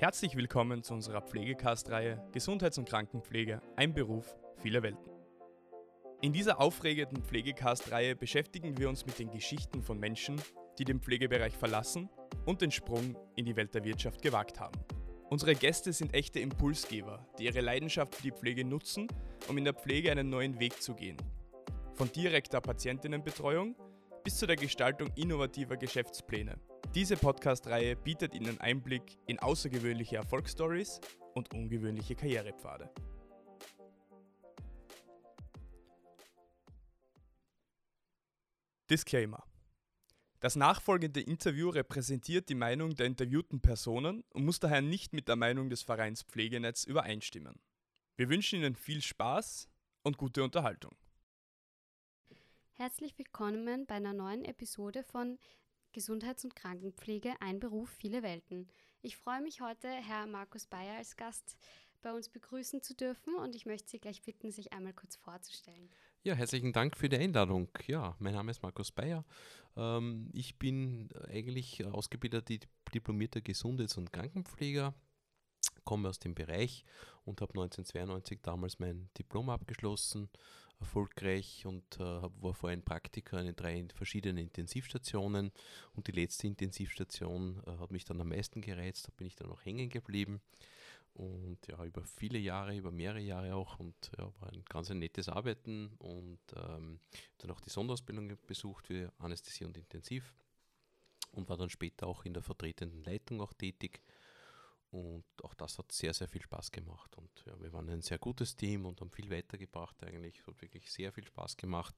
Herzlich 0.00 0.36
willkommen 0.36 0.84
zu 0.84 0.94
unserer 0.94 1.20
Pflegecast-Reihe 1.20 2.22
Gesundheits- 2.30 2.78
und 2.78 2.88
Krankenpflege, 2.88 3.60
ein 3.74 3.94
Beruf, 3.94 4.38
viele 4.58 4.84
Welten. 4.84 5.10
In 6.20 6.32
dieser 6.32 6.60
aufregenden 6.60 7.24
Pflegecast-Reihe 7.24 8.14
beschäftigen 8.14 8.78
wir 8.78 8.88
uns 8.88 9.06
mit 9.06 9.18
den 9.18 9.28
Geschichten 9.28 9.82
von 9.82 9.98
Menschen, 9.98 10.40
die 10.78 10.84
den 10.84 11.00
Pflegebereich 11.00 11.56
verlassen 11.56 12.08
und 12.46 12.60
den 12.60 12.70
Sprung 12.70 13.16
in 13.34 13.44
die 13.44 13.56
Welt 13.56 13.74
der 13.74 13.82
Wirtschaft 13.82 14.22
gewagt 14.22 14.60
haben. 14.60 14.78
Unsere 15.30 15.56
Gäste 15.56 15.92
sind 15.92 16.14
echte 16.14 16.38
Impulsgeber, 16.38 17.26
die 17.36 17.46
ihre 17.46 17.60
Leidenschaft 17.60 18.14
für 18.14 18.22
die 18.22 18.30
Pflege 18.30 18.64
nutzen, 18.64 19.08
um 19.48 19.58
in 19.58 19.64
der 19.64 19.74
Pflege 19.74 20.12
einen 20.12 20.30
neuen 20.30 20.60
Weg 20.60 20.80
zu 20.80 20.94
gehen. 20.94 21.16
Von 21.94 22.12
direkter 22.12 22.60
Patientinnenbetreuung 22.60 23.74
bis 24.22 24.36
zu 24.36 24.46
der 24.46 24.54
Gestaltung 24.54 25.08
innovativer 25.16 25.76
Geschäftspläne. 25.76 26.60
Diese 26.94 27.18
Podcast-Reihe 27.18 27.96
bietet 27.96 28.34
Ihnen 28.34 28.58
Einblick 28.60 29.18
in 29.26 29.38
außergewöhnliche 29.38 30.16
Erfolgsstories 30.16 31.00
und 31.34 31.52
ungewöhnliche 31.52 32.14
Karrierepfade. 32.14 32.90
Disclaimer. 38.90 39.44
Das 40.40 40.56
nachfolgende 40.56 41.20
Interview 41.20 41.68
repräsentiert 41.68 42.48
die 42.48 42.54
Meinung 42.54 42.94
der 42.94 43.04
interviewten 43.04 43.60
Personen 43.60 44.24
und 44.30 44.46
muss 44.46 44.58
daher 44.58 44.80
nicht 44.80 45.12
mit 45.12 45.28
der 45.28 45.36
Meinung 45.36 45.68
des 45.68 45.82
Vereins 45.82 46.22
Pflegenetz 46.22 46.84
übereinstimmen. 46.84 47.60
Wir 48.16 48.30
wünschen 48.30 48.60
Ihnen 48.60 48.74
viel 48.74 49.02
Spaß 49.02 49.68
und 50.04 50.16
gute 50.16 50.42
Unterhaltung. 50.42 50.96
Herzlich 52.72 53.18
willkommen 53.18 53.86
bei 53.86 53.96
einer 53.96 54.14
neuen 54.14 54.44
Episode 54.44 55.02
von 55.02 55.38
Gesundheits- 55.92 56.44
und 56.44 56.54
Krankenpflege, 56.54 57.34
ein 57.40 57.60
Beruf, 57.60 57.90
viele 57.90 58.22
Welten. 58.22 58.68
Ich 59.02 59.16
freue 59.16 59.40
mich 59.40 59.60
heute, 59.60 59.88
Herr 59.88 60.26
Markus 60.26 60.66
Bayer 60.66 60.96
als 60.96 61.16
Gast 61.16 61.56
bei 62.02 62.12
uns 62.12 62.28
begrüßen 62.28 62.82
zu 62.82 62.94
dürfen 62.94 63.34
und 63.34 63.54
ich 63.54 63.66
möchte 63.66 63.88
Sie 63.88 63.98
gleich 63.98 64.22
bitten, 64.22 64.50
sich 64.50 64.72
einmal 64.72 64.92
kurz 64.92 65.16
vorzustellen. 65.16 65.90
Ja, 66.22 66.34
herzlichen 66.34 66.72
Dank 66.72 66.96
für 66.96 67.08
die 67.08 67.16
Einladung. 67.16 67.68
Ja, 67.86 68.16
mein 68.18 68.34
Name 68.34 68.50
ist 68.50 68.62
Markus 68.62 68.92
Bayer. 68.92 69.24
Ähm, 69.76 70.30
ich 70.32 70.58
bin 70.58 71.08
eigentlich 71.28 71.84
ausgebildeter 71.86 72.66
diplomierter 72.94 73.40
Gesundheits- 73.40 73.96
und 73.96 74.12
Krankenpfleger, 74.12 74.94
komme 75.84 76.08
aus 76.08 76.18
dem 76.18 76.34
Bereich 76.34 76.84
und 77.24 77.40
habe 77.40 77.52
1992 77.52 78.40
damals 78.42 78.78
mein 78.78 79.10
Diplom 79.18 79.50
abgeschlossen, 79.50 80.28
erfolgreich 80.80 81.66
und 81.66 81.96
äh, 81.96 82.22
war 82.40 82.54
vorher 82.54 82.76
ein 82.76 82.84
Praktiker 82.84 83.40
in 83.40 83.54
drei 83.56 83.84
verschiedenen 83.94 84.38
Intensivstationen. 84.38 85.52
Und 85.94 86.06
die 86.06 86.12
letzte 86.12 86.46
Intensivstation 86.46 87.62
äh, 87.66 87.78
hat 87.78 87.90
mich 87.90 88.04
dann 88.04 88.20
am 88.20 88.28
meisten 88.28 88.60
gereizt, 88.60 89.08
da 89.08 89.12
bin 89.16 89.26
ich 89.26 89.36
dann 89.36 89.50
auch 89.50 89.64
hängen 89.64 89.88
geblieben. 89.90 90.40
Und 91.14 91.58
ja, 91.66 91.84
über 91.84 92.04
viele 92.04 92.38
Jahre, 92.38 92.76
über 92.76 92.92
mehrere 92.92 93.20
Jahre 93.20 93.54
auch. 93.54 93.80
Und 93.80 93.96
ja, 94.16 94.32
war 94.40 94.52
ein 94.52 94.64
ganz 94.68 94.90
ein 94.90 95.00
nettes 95.00 95.28
Arbeiten. 95.28 95.90
Und 95.98 96.38
ähm, 96.54 97.00
dann 97.38 97.50
auch 97.50 97.60
die 97.60 97.70
Sonderausbildung 97.70 98.36
besucht 98.46 98.86
für 98.86 99.12
Anästhesie 99.18 99.64
und 99.64 99.76
Intensiv. 99.76 100.32
Und 101.32 101.48
war 101.48 101.56
dann 101.56 101.70
später 101.70 102.06
auch 102.06 102.24
in 102.24 102.34
der 102.34 102.42
vertretenden 102.42 103.02
Leitung 103.02 103.40
auch 103.40 103.52
tätig 103.52 104.00
und 104.90 105.24
auch 105.42 105.54
das 105.54 105.78
hat 105.78 105.92
sehr, 105.92 106.14
sehr 106.14 106.28
viel 106.28 106.42
Spaß 106.42 106.70
gemacht. 106.70 107.16
Und 107.16 107.30
ja, 107.46 107.60
wir 107.60 107.72
waren 107.72 107.88
ein 107.90 108.02
sehr 108.02 108.18
gutes 108.18 108.56
Team 108.56 108.86
und 108.86 109.00
haben 109.00 109.10
viel 109.10 109.30
weitergebracht 109.30 110.02
eigentlich. 110.02 110.38
Es 110.38 110.46
hat 110.46 110.60
wirklich 110.62 110.90
sehr 110.90 111.12
viel 111.12 111.26
Spaß 111.26 111.56
gemacht. 111.56 111.94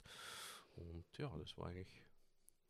Und 0.75 1.05
ja, 1.17 1.31
das 1.37 1.57
war 1.57 1.67
eigentlich 1.67 2.03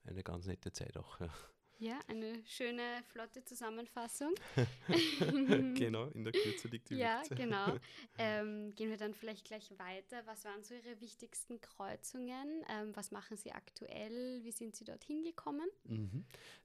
eine 0.04 0.24
ganz 0.24 0.46
nette 0.46 0.72
Zeit 0.72 0.98
auch. 0.98 1.20
Ja. 1.20 1.34
Ja, 1.82 2.00
eine 2.08 2.46
schöne, 2.46 3.02
flotte 3.08 3.44
Zusammenfassung. 3.44 4.36
genau, 5.74 6.06
in 6.10 6.24
der 6.24 6.32
Kürze 6.32 6.68
liegt 6.68 6.92
die 6.92 6.96
Ja, 6.98 7.22
Witze. 7.22 7.34
genau. 7.34 7.76
Ähm, 8.20 8.70
gehen 8.76 8.92
wir 8.92 8.98
dann 8.98 9.16
vielleicht 9.16 9.46
gleich 9.46 9.72
weiter. 9.80 10.22
Was 10.28 10.46
waren 10.46 10.64
so 10.64 10.76
Ihre 10.76 11.02
wichtigsten 11.02 11.60
Kreuzungen? 11.60 12.64
Ähm, 12.70 12.92
was 12.94 13.10
machen 13.10 13.36
Sie 13.36 13.52
aktuell? 13.52 14.44
Wie 14.44 14.52
sind 14.52 14.76
Sie 14.76 14.84
dorthin 14.84 15.24
gekommen? 15.24 15.68
Mhm. 15.86 16.24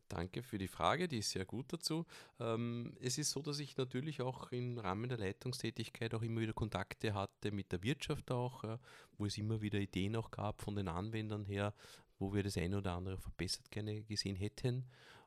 Danke 0.09 0.43
für 0.43 0.59
die 0.59 0.69
Frage, 0.69 1.09
die 1.09 1.19
ist 1.21 1.31
sehr 1.31 1.47
gut 1.47 1.73
dazu. 1.73 2.05
Ähm, 2.39 2.95
es 3.01 3.17
ist 3.17 3.31
so, 3.31 3.41
dass 3.41 3.59
ich 3.59 3.79
natürlich 3.79 4.21
auch 4.21 4.53
im 4.53 4.77
Rahmen 4.77 5.09
der 5.09 5.17
Leitungstätigkeit 5.17 6.13
auch 6.15 6.23
immer 6.23 6.43
wieder 6.43 6.53
Kontakte 6.53 7.15
hatte 7.15 7.53
mit 7.53 7.73
der 7.73 7.83
Wirtschaft 7.83 8.31
auch, 8.31 8.65
ja, 8.65 8.79
wo 9.17 9.25
es 9.25 9.39
immer 9.39 9.63
wieder 9.63 9.79
Ideen 9.79 10.15
auch 10.17 10.31
gab 10.31 10.61
von 10.61 10.77
den 10.77 10.89
Anwendern 10.89 11.47
her, 11.47 11.73
wo 12.19 12.35
wir 12.35 12.43
das 12.43 12.57
eine 12.57 12.79
oder 12.79 12.93
andere 12.93 13.19
verbessert 13.19 13.71
gerne 13.71 14.03
gesehen 14.03 14.37
hätten. 14.37 14.85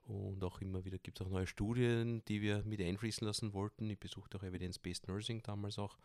Und 0.09 0.43
auch 0.43 0.59
immer 0.59 0.83
wieder 0.85 0.97
gibt 0.97 1.19
es 1.19 1.25
auch 1.25 1.29
neue 1.29 1.45
Studien, 1.45 2.23
die 2.25 2.41
wir 2.41 2.63
mit 2.63 2.81
einfließen 2.81 3.27
lassen 3.27 3.53
wollten. 3.53 3.87
Ich 3.91 3.99
besuchte 3.99 4.37
auch 4.37 4.43
Evidence-Based 4.43 5.07
Nursing 5.07 5.43
damals 5.43 5.77
auch. 5.77 5.99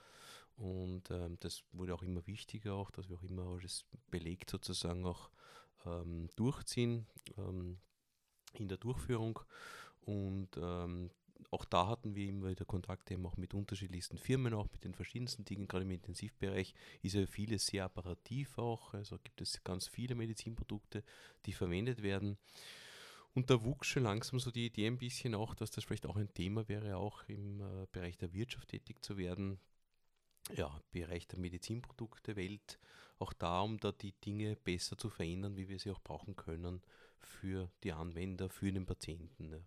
Und 0.57 1.11
ähm, 1.11 1.39
das 1.41 1.63
wurde 1.73 1.95
auch 1.95 2.03
immer 2.03 2.27
wichtiger, 2.27 2.75
auch, 2.75 2.91
dass 2.91 3.09
wir 3.09 3.17
auch 3.17 3.23
immer 3.23 3.47
alles 3.47 3.87
belegt 4.11 4.51
sozusagen 4.51 5.07
auch 5.07 5.31
ähm, 5.87 6.29
durchziehen 6.37 7.07
ähm, 7.39 7.79
in 8.53 8.69
der 8.69 8.77
Durchführung. 8.77 9.41
Und 10.03 10.51
ähm, 10.59 11.11
auch 11.51 11.65
da 11.65 11.87
hatten 11.89 12.15
wir 12.15 12.29
immer 12.29 12.51
wieder 12.51 12.67
Kontakte 12.67 13.15
eben 13.15 13.25
auch 13.25 13.39
mit 13.39 13.55
unterschiedlichsten 13.55 14.19
Firmen, 14.19 14.53
auch 14.53 14.71
mit 14.71 14.85
den 14.85 14.93
verschiedensten 14.93 15.47
Dingen. 15.47 15.67
Gerade 15.67 15.85
im 15.85 15.91
Intensivbereich 15.91 16.75
ist 17.01 17.15
ja 17.15 17.27
vieles 17.27 17.69
sehr 17.69 17.87
apparativ 17.87 18.59
auch. 18.59 18.93
Also 18.93 19.17
gibt 19.25 19.41
es 19.41 19.65
ganz 19.65 19.89
viele 19.89 20.15
Medizinprodukte, 20.15 21.03
die 21.47 21.55
verwendet 21.55 22.03
werden. 22.03 22.37
Und 23.35 23.51
da 23.51 23.65
wuchs 23.65 23.89
schon 23.89 24.05
langsam 24.05 24.39
so 24.39 24.51
die 24.51 24.67
Idee 24.67 24.87
ein 24.87 24.99
bisschen 24.99 25.35
auch, 25.35 25.55
dass 25.55 25.73
das 25.73 25.85
vielleicht 25.85 26.07
auch 26.07 26.17
ein 26.17 26.33
Thema 26.33 26.69
wäre, 26.69 26.97
auch 26.97 27.25
im 27.29 27.61
äh, 27.61 27.87
Bereich 27.91 28.17
der 28.17 28.33
Wirtschaft 28.33 28.69
tätig 28.69 29.03
zu 29.03 29.17
werden. 29.17 29.59
Ja, 30.55 30.81
Bereich 30.93 31.27
der 31.27 31.39
Medizinprodukte, 31.39 32.37
Welt, 32.37 32.79
auch 33.19 33.33
da, 33.33 33.63
um 33.63 33.81
da 33.81 33.93
die 33.93 34.13
Dinge 34.13 34.57
besser 34.57 34.97
zu 34.97 35.09
verändern, 35.09 35.57
wie 35.57 35.69
wir 35.69 35.79
sie 35.79 35.91
auch 35.91 36.03
brauchen 36.03 36.37
können 36.37 36.83
für 37.19 37.71
die 37.83 37.93
Anwender, 37.93 38.51
für 38.51 38.71
den 38.71 38.85
Patienten. 38.85 39.65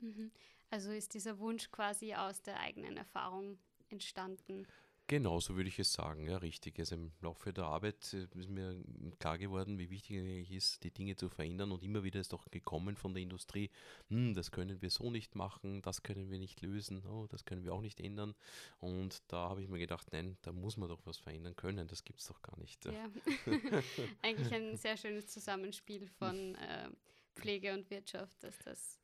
Mhm. 0.00 0.32
Also 0.70 0.90
ist 0.90 1.14
dieser 1.14 1.38
Wunsch 1.38 1.70
quasi 1.70 2.14
aus 2.14 2.42
der 2.42 2.60
eigenen 2.60 2.96
Erfahrung 2.96 3.58
entstanden. 3.90 4.66
Genau, 5.10 5.40
so 5.40 5.56
würde 5.56 5.70
ich 5.70 5.78
es 5.78 5.94
sagen, 5.94 6.26
ja, 6.28 6.36
richtig. 6.36 6.78
Also 6.78 6.94
im 6.94 7.12
Laufe 7.22 7.50
der 7.50 7.64
Arbeit 7.64 8.12
äh, 8.12 8.26
ist 8.38 8.50
mir 8.50 8.76
klar 9.18 9.38
geworden, 9.38 9.78
wie 9.78 9.88
wichtig 9.88 10.18
es 10.18 10.22
eigentlich 10.22 10.52
ist, 10.52 10.84
die 10.84 10.90
Dinge 10.90 11.16
zu 11.16 11.30
verändern. 11.30 11.72
Und 11.72 11.82
immer 11.82 12.04
wieder 12.04 12.20
ist 12.20 12.34
doch 12.34 12.44
gekommen 12.50 12.94
von 12.94 13.14
der 13.14 13.22
Industrie, 13.22 13.70
hm, 14.10 14.34
das 14.34 14.50
können 14.50 14.82
wir 14.82 14.90
so 14.90 15.10
nicht 15.10 15.34
machen, 15.34 15.80
das 15.80 16.02
können 16.02 16.30
wir 16.30 16.38
nicht 16.38 16.60
lösen, 16.60 17.06
oh, 17.06 17.26
das 17.26 17.46
können 17.46 17.64
wir 17.64 17.72
auch 17.72 17.80
nicht 17.80 18.00
ändern. 18.00 18.34
Und 18.80 19.22
da 19.28 19.48
habe 19.48 19.62
ich 19.62 19.68
mir 19.68 19.78
gedacht, 19.78 20.08
nein, 20.12 20.36
da 20.42 20.52
muss 20.52 20.76
man 20.76 20.90
doch 20.90 21.00
was 21.06 21.16
verändern 21.16 21.56
können, 21.56 21.88
das 21.88 22.04
gibt 22.04 22.20
es 22.20 22.26
doch 22.26 22.42
gar 22.42 22.58
nicht. 22.58 22.84
Ja, 22.84 23.08
eigentlich 24.22 24.52
ein 24.52 24.76
sehr 24.76 24.98
schönes 24.98 25.28
Zusammenspiel 25.28 26.06
von 26.18 26.54
äh, 26.56 26.90
Pflege 27.34 27.72
und 27.72 27.88
Wirtschaft, 27.88 28.42
dass 28.42 28.58
das 28.58 28.98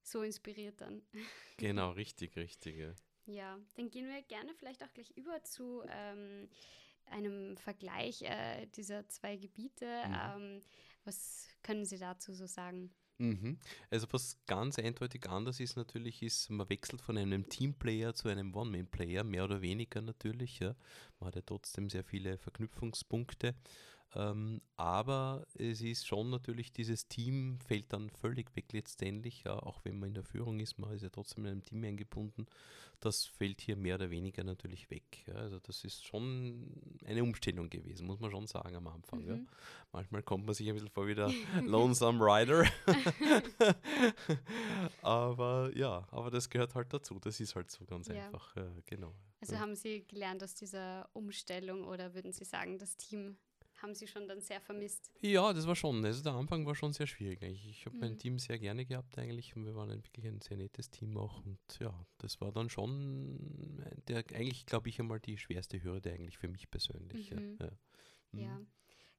so 0.00 0.22
inspiriert 0.22 0.80
dann. 0.80 1.02
Genau, 1.56 1.90
richtig, 1.90 2.36
richtig. 2.36 2.76
Ja. 2.76 2.94
Ja, 3.32 3.58
dann 3.76 3.90
gehen 3.90 4.08
wir 4.08 4.22
gerne 4.22 4.54
vielleicht 4.54 4.82
auch 4.82 4.92
gleich 4.92 5.10
über 5.16 5.42
zu 5.44 5.82
ähm, 5.88 6.48
einem 7.06 7.56
Vergleich 7.56 8.22
äh, 8.22 8.66
dieser 8.76 9.08
zwei 9.08 9.36
Gebiete. 9.36 9.86
Mhm. 10.06 10.14
Ähm, 10.14 10.60
was 11.04 11.48
können 11.62 11.84
Sie 11.84 11.98
dazu 11.98 12.32
so 12.32 12.46
sagen? 12.46 12.90
Mhm. 13.20 13.58
Also 13.90 14.06
was 14.12 14.38
ganz 14.46 14.78
eindeutig 14.78 15.28
anders 15.28 15.60
ist 15.60 15.76
natürlich, 15.76 16.22
ist, 16.22 16.48
man 16.48 16.70
wechselt 16.70 17.02
von 17.02 17.18
einem 17.18 17.48
Teamplayer 17.48 18.14
zu 18.14 18.28
einem 18.28 18.54
One-Man-Player, 18.54 19.24
mehr 19.24 19.44
oder 19.44 19.60
weniger 19.60 20.00
natürlich. 20.00 20.58
Ja. 20.60 20.74
Man 21.18 21.28
hat 21.28 21.36
ja 21.36 21.42
trotzdem 21.44 21.90
sehr 21.90 22.02
viele 22.02 22.38
Verknüpfungspunkte. 22.38 23.54
Ähm, 24.16 24.60
aber 24.76 25.46
es 25.54 25.80
ist 25.82 26.06
schon 26.06 26.30
natürlich, 26.30 26.72
dieses 26.72 27.06
Team 27.06 27.58
fällt 27.60 27.92
dann 27.92 28.10
völlig 28.10 28.54
weg 28.56 28.72
letztendlich, 28.72 29.44
ja, 29.44 29.54
auch 29.54 29.84
wenn 29.84 29.98
man 29.98 30.08
in 30.08 30.14
der 30.14 30.24
Führung 30.24 30.58
ist, 30.58 30.78
man 30.78 30.92
ist 30.92 31.02
ja 31.02 31.10
trotzdem 31.10 31.44
in 31.44 31.52
einem 31.52 31.62
Team 31.62 31.84
eingebunden. 31.84 32.46
Das 32.98 33.24
fällt 33.24 33.62
hier 33.62 33.76
mehr 33.76 33.94
oder 33.94 34.10
weniger 34.10 34.44
natürlich 34.44 34.90
weg. 34.90 35.24
Ja. 35.26 35.34
Also 35.34 35.58
das 35.60 35.84
ist 35.84 36.04
schon 36.04 36.70
eine 37.06 37.22
Umstellung 37.22 37.70
gewesen, 37.70 38.06
muss 38.06 38.20
man 38.20 38.30
schon 38.30 38.46
sagen 38.46 38.76
am 38.76 38.88
Anfang. 38.88 39.22
Mhm. 39.22 39.28
Ja. 39.28 39.38
Manchmal 39.92 40.22
kommt 40.22 40.44
man 40.44 40.54
sich 40.54 40.68
ein 40.68 40.74
bisschen 40.74 40.90
vor 40.90 41.06
wie 41.06 41.14
der 41.14 41.30
Lonesome 41.64 42.22
Rider. 42.22 42.64
aber 45.02 45.70
ja, 45.74 46.06
aber 46.10 46.30
das 46.30 46.50
gehört 46.50 46.74
halt 46.74 46.92
dazu. 46.92 47.18
Das 47.20 47.40
ist 47.40 47.54
halt 47.54 47.70
so 47.70 47.86
ganz 47.86 48.08
ja. 48.08 48.26
einfach. 48.26 48.54
genau. 48.84 49.14
Also 49.40 49.58
haben 49.58 49.74
Sie 49.74 50.04
gelernt 50.06 50.44
aus 50.44 50.54
dieser 50.54 51.08
Umstellung 51.14 51.84
oder 51.84 52.12
würden 52.12 52.32
Sie 52.32 52.44
sagen, 52.44 52.78
das 52.78 52.96
Team 52.98 53.38
haben 53.82 53.94
Sie 53.94 54.06
schon 54.06 54.28
dann 54.28 54.40
sehr 54.40 54.60
vermisst? 54.60 55.10
Ja, 55.20 55.52
das 55.52 55.66
war 55.66 55.74
schon. 55.74 56.04
Also 56.04 56.22
der 56.22 56.32
Anfang 56.32 56.66
war 56.66 56.74
schon 56.74 56.92
sehr 56.92 57.06
schwierig. 57.06 57.42
Ich, 57.42 57.68
ich 57.68 57.86
habe 57.86 57.96
mhm. 57.96 58.00
mein 58.00 58.18
Team 58.18 58.38
sehr 58.38 58.58
gerne 58.58 58.84
gehabt 58.84 59.18
eigentlich 59.18 59.56
und 59.56 59.64
wir 59.64 59.74
waren 59.74 59.90
ein, 59.90 60.04
wirklich 60.04 60.26
ein 60.26 60.40
sehr 60.40 60.56
nettes 60.56 60.90
Team 60.90 61.16
auch. 61.16 61.44
Und 61.44 61.58
ja, 61.78 61.94
das 62.18 62.40
war 62.40 62.52
dann 62.52 62.68
schon 62.68 63.82
der, 64.08 64.18
eigentlich, 64.34 64.66
glaube 64.66 64.88
ich, 64.88 65.00
einmal 65.00 65.20
die 65.20 65.38
schwerste 65.38 65.82
Hürde 65.82 66.12
eigentlich 66.12 66.38
für 66.38 66.48
mich 66.48 66.70
persönlich. 66.70 67.30
Mhm. 67.30 67.56
Ja. 67.60 67.66
ja. 68.32 68.42
ja. 68.42 68.60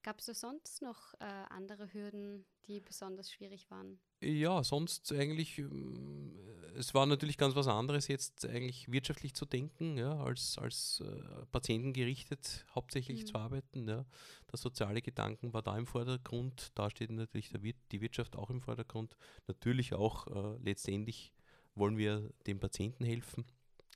Gab 0.03 0.19
es 0.19 0.25
da 0.25 0.33
sonst 0.33 0.81
noch 0.81 1.13
äh, 1.19 1.25
andere 1.49 1.93
Hürden, 1.93 2.45
die 2.65 2.79
besonders 2.79 3.31
schwierig 3.31 3.69
waren? 3.69 3.99
Ja, 4.19 4.63
sonst 4.63 5.11
eigentlich, 5.11 5.59
ähm, 5.59 6.35
es 6.75 6.93
war 6.95 7.05
natürlich 7.05 7.37
ganz 7.37 7.55
was 7.55 7.67
anderes, 7.67 8.07
jetzt 8.07 8.45
eigentlich 8.45 8.91
wirtschaftlich 8.91 9.35
zu 9.35 9.45
denken, 9.45 9.97
ja, 9.97 10.15
als, 10.23 10.57
als 10.57 11.03
äh, 11.05 11.45
patientengerichtet 11.51 12.65
hauptsächlich 12.73 13.21
mhm. 13.21 13.25
zu 13.27 13.35
arbeiten. 13.35 13.87
Ja. 13.87 14.05
Der 14.51 14.57
soziale 14.57 15.03
Gedanken 15.03 15.53
war 15.53 15.61
da 15.61 15.77
im 15.77 15.85
Vordergrund, 15.85 16.71
da 16.73 16.89
steht 16.89 17.11
natürlich 17.11 17.49
der, 17.49 17.61
die 17.61 18.01
Wirtschaft 18.01 18.35
auch 18.35 18.49
im 18.49 18.61
Vordergrund. 18.61 19.15
Natürlich 19.47 19.93
auch 19.93 20.27
äh, 20.27 20.57
letztendlich 20.63 21.31
wollen 21.75 21.97
wir 21.97 22.31
dem 22.47 22.59
Patienten 22.59 23.05
helfen, 23.05 23.45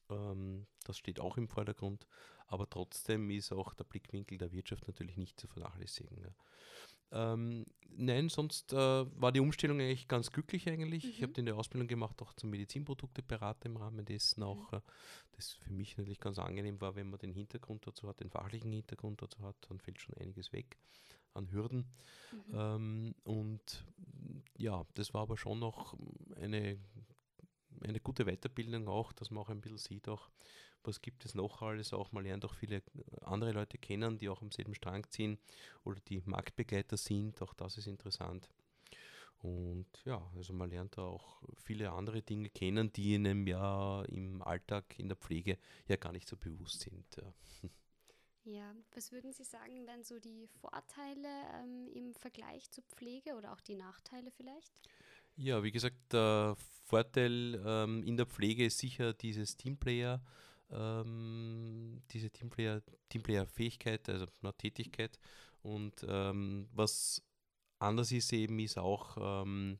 ähm, 0.09 0.65
das 0.83 0.97
steht 0.97 1.19
auch 1.19 1.37
im 1.37 1.47
Vordergrund, 1.47 2.05
aber 2.47 2.69
trotzdem 2.69 3.29
ist 3.29 3.51
auch 3.51 3.73
der 3.73 3.85
Blickwinkel 3.85 4.37
der 4.37 4.51
Wirtschaft 4.51 4.87
natürlich 4.87 5.17
nicht 5.17 5.39
zu 5.39 5.47
vernachlässigen. 5.47 6.17
Ja. 6.21 6.29
Ähm, 7.11 7.65
nein, 7.95 8.29
sonst 8.29 8.73
äh, 8.73 8.77
war 8.77 9.31
die 9.31 9.39
Umstellung 9.39 9.79
eigentlich 9.79 10.07
ganz 10.07 10.31
glücklich 10.31 10.67
eigentlich. 10.67 11.05
Mhm. 11.05 11.09
Ich 11.09 11.23
habe 11.23 11.33
eine 11.37 11.55
Ausbildung 11.55 11.87
gemacht, 11.87 12.21
auch 12.21 12.33
zum 12.33 12.49
Medizinprodukteberater 12.49 13.67
im 13.67 13.77
Rahmen 13.77 14.05
dessen 14.05 14.43
auch, 14.43 14.71
mhm. 14.71 14.77
äh, 14.77 14.81
das 15.33 15.53
für 15.53 15.71
mich 15.71 15.97
natürlich 15.97 16.19
ganz 16.19 16.39
angenehm 16.39 16.81
war, 16.81 16.95
wenn 16.95 17.09
man 17.09 17.19
den 17.19 17.31
Hintergrund 17.31 17.87
dazu 17.87 18.07
hat, 18.07 18.19
den 18.19 18.29
fachlichen 18.29 18.71
Hintergrund 18.71 19.21
dazu 19.21 19.39
hat, 19.43 19.55
dann 19.69 19.79
fällt 19.79 19.99
schon 19.99 20.15
einiges 20.15 20.51
weg 20.51 20.77
an 21.33 21.51
Hürden. 21.51 21.85
Mhm. 22.31 22.53
Ähm, 22.53 23.15
und 23.23 23.85
ja, 24.57 24.85
das 24.93 25.13
war 25.13 25.21
aber 25.21 25.37
schon 25.37 25.59
noch 25.59 25.95
eine, 26.35 26.77
eine 27.87 27.99
gute 27.99 28.25
Weiterbildung 28.25 28.87
auch, 28.87 29.13
dass 29.13 29.31
man 29.31 29.43
auch 29.43 29.49
ein 29.49 29.61
bisschen 29.61 29.77
sieht, 29.77 30.07
auch 30.07 30.29
was 30.83 31.01
gibt 31.01 31.25
es 31.25 31.33
noch 31.33 31.61
alles 31.61 31.93
auch. 31.93 32.11
Man 32.11 32.23
lernt 32.23 32.45
auch 32.45 32.53
viele 32.53 32.83
andere 33.21 33.51
Leute 33.51 33.77
kennen, 33.77 34.17
die 34.17 34.29
auch 34.29 34.41
am 34.41 34.51
selben 34.51 34.75
Strang 34.75 35.09
ziehen 35.09 35.39
oder 35.83 35.99
die 36.01 36.21
Marktbegleiter 36.25 36.97
sind. 36.97 37.41
Auch 37.41 37.53
das 37.53 37.77
ist 37.77 37.87
interessant. 37.87 38.49
Und 39.39 39.87
ja, 40.05 40.21
also 40.35 40.53
man 40.53 40.69
lernt 40.69 40.97
da 40.97 41.03
auch 41.03 41.41
viele 41.55 41.91
andere 41.91 42.21
Dinge 42.21 42.49
kennen, 42.49 42.91
die 42.93 43.15
einem 43.15 43.45
ja 43.47 44.03
im 44.05 44.41
Alltag 44.41 44.97
in 44.97 45.07
der 45.07 45.17
Pflege 45.17 45.57
ja 45.87 45.97
gar 45.97 46.11
nicht 46.11 46.27
so 46.27 46.37
bewusst 46.37 46.81
sind. 46.81 47.05
Ja. 47.17 47.33
Ja, 48.47 48.75
was 48.93 49.11
würden 49.11 49.33
Sie 49.33 49.43
sagen, 49.43 49.87
wären 49.87 50.03
so 50.03 50.19
die 50.19 50.47
Vorteile 50.61 51.27
ähm, 51.55 51.87
im 51.91 52.13
Vergleich 52.13 52.69
zur 52.69 52.83
Pflege 52.83 53.33
oder 53.35 53.51
auch 53.51 53.61
die 53.61 53.73
Nachteile 53.73 54.29
vielleicht? 54.29 54.71
Ja, 55.37 55.63
wie 55.63 55.71
gesagt, 55.71 56.13
der 56.13 56.55
Vorteil 56.85 57.61
ähm, 57.65 58.03
in 58.03 58.17
der 58.17 58.25
Pflege 58.25 58.65
ist 58.65 58.77
sicher 58.77 59.13
dieses 59.13 59.57
Teamplayer 59.57 60.21
ähm, 60.71 62.01
diese 62.11 62.29
Teamplayer, 62.29 62.81
Teamplayer-Fähigkeit, 63.09 64.09
also 64.09 64.25
na, 64.41 64.51
Tätigkeit. 64.51 65.19
Und 65.61 66.05
ähm, 66.07 66.67
was 66.73 67.21
anders 67.79 68.11
ist 68.11 68.31
eben, 68.33 68.59
ist 68.59 68.77
auch, 68.77 69.17
ähm, 69.19 69.79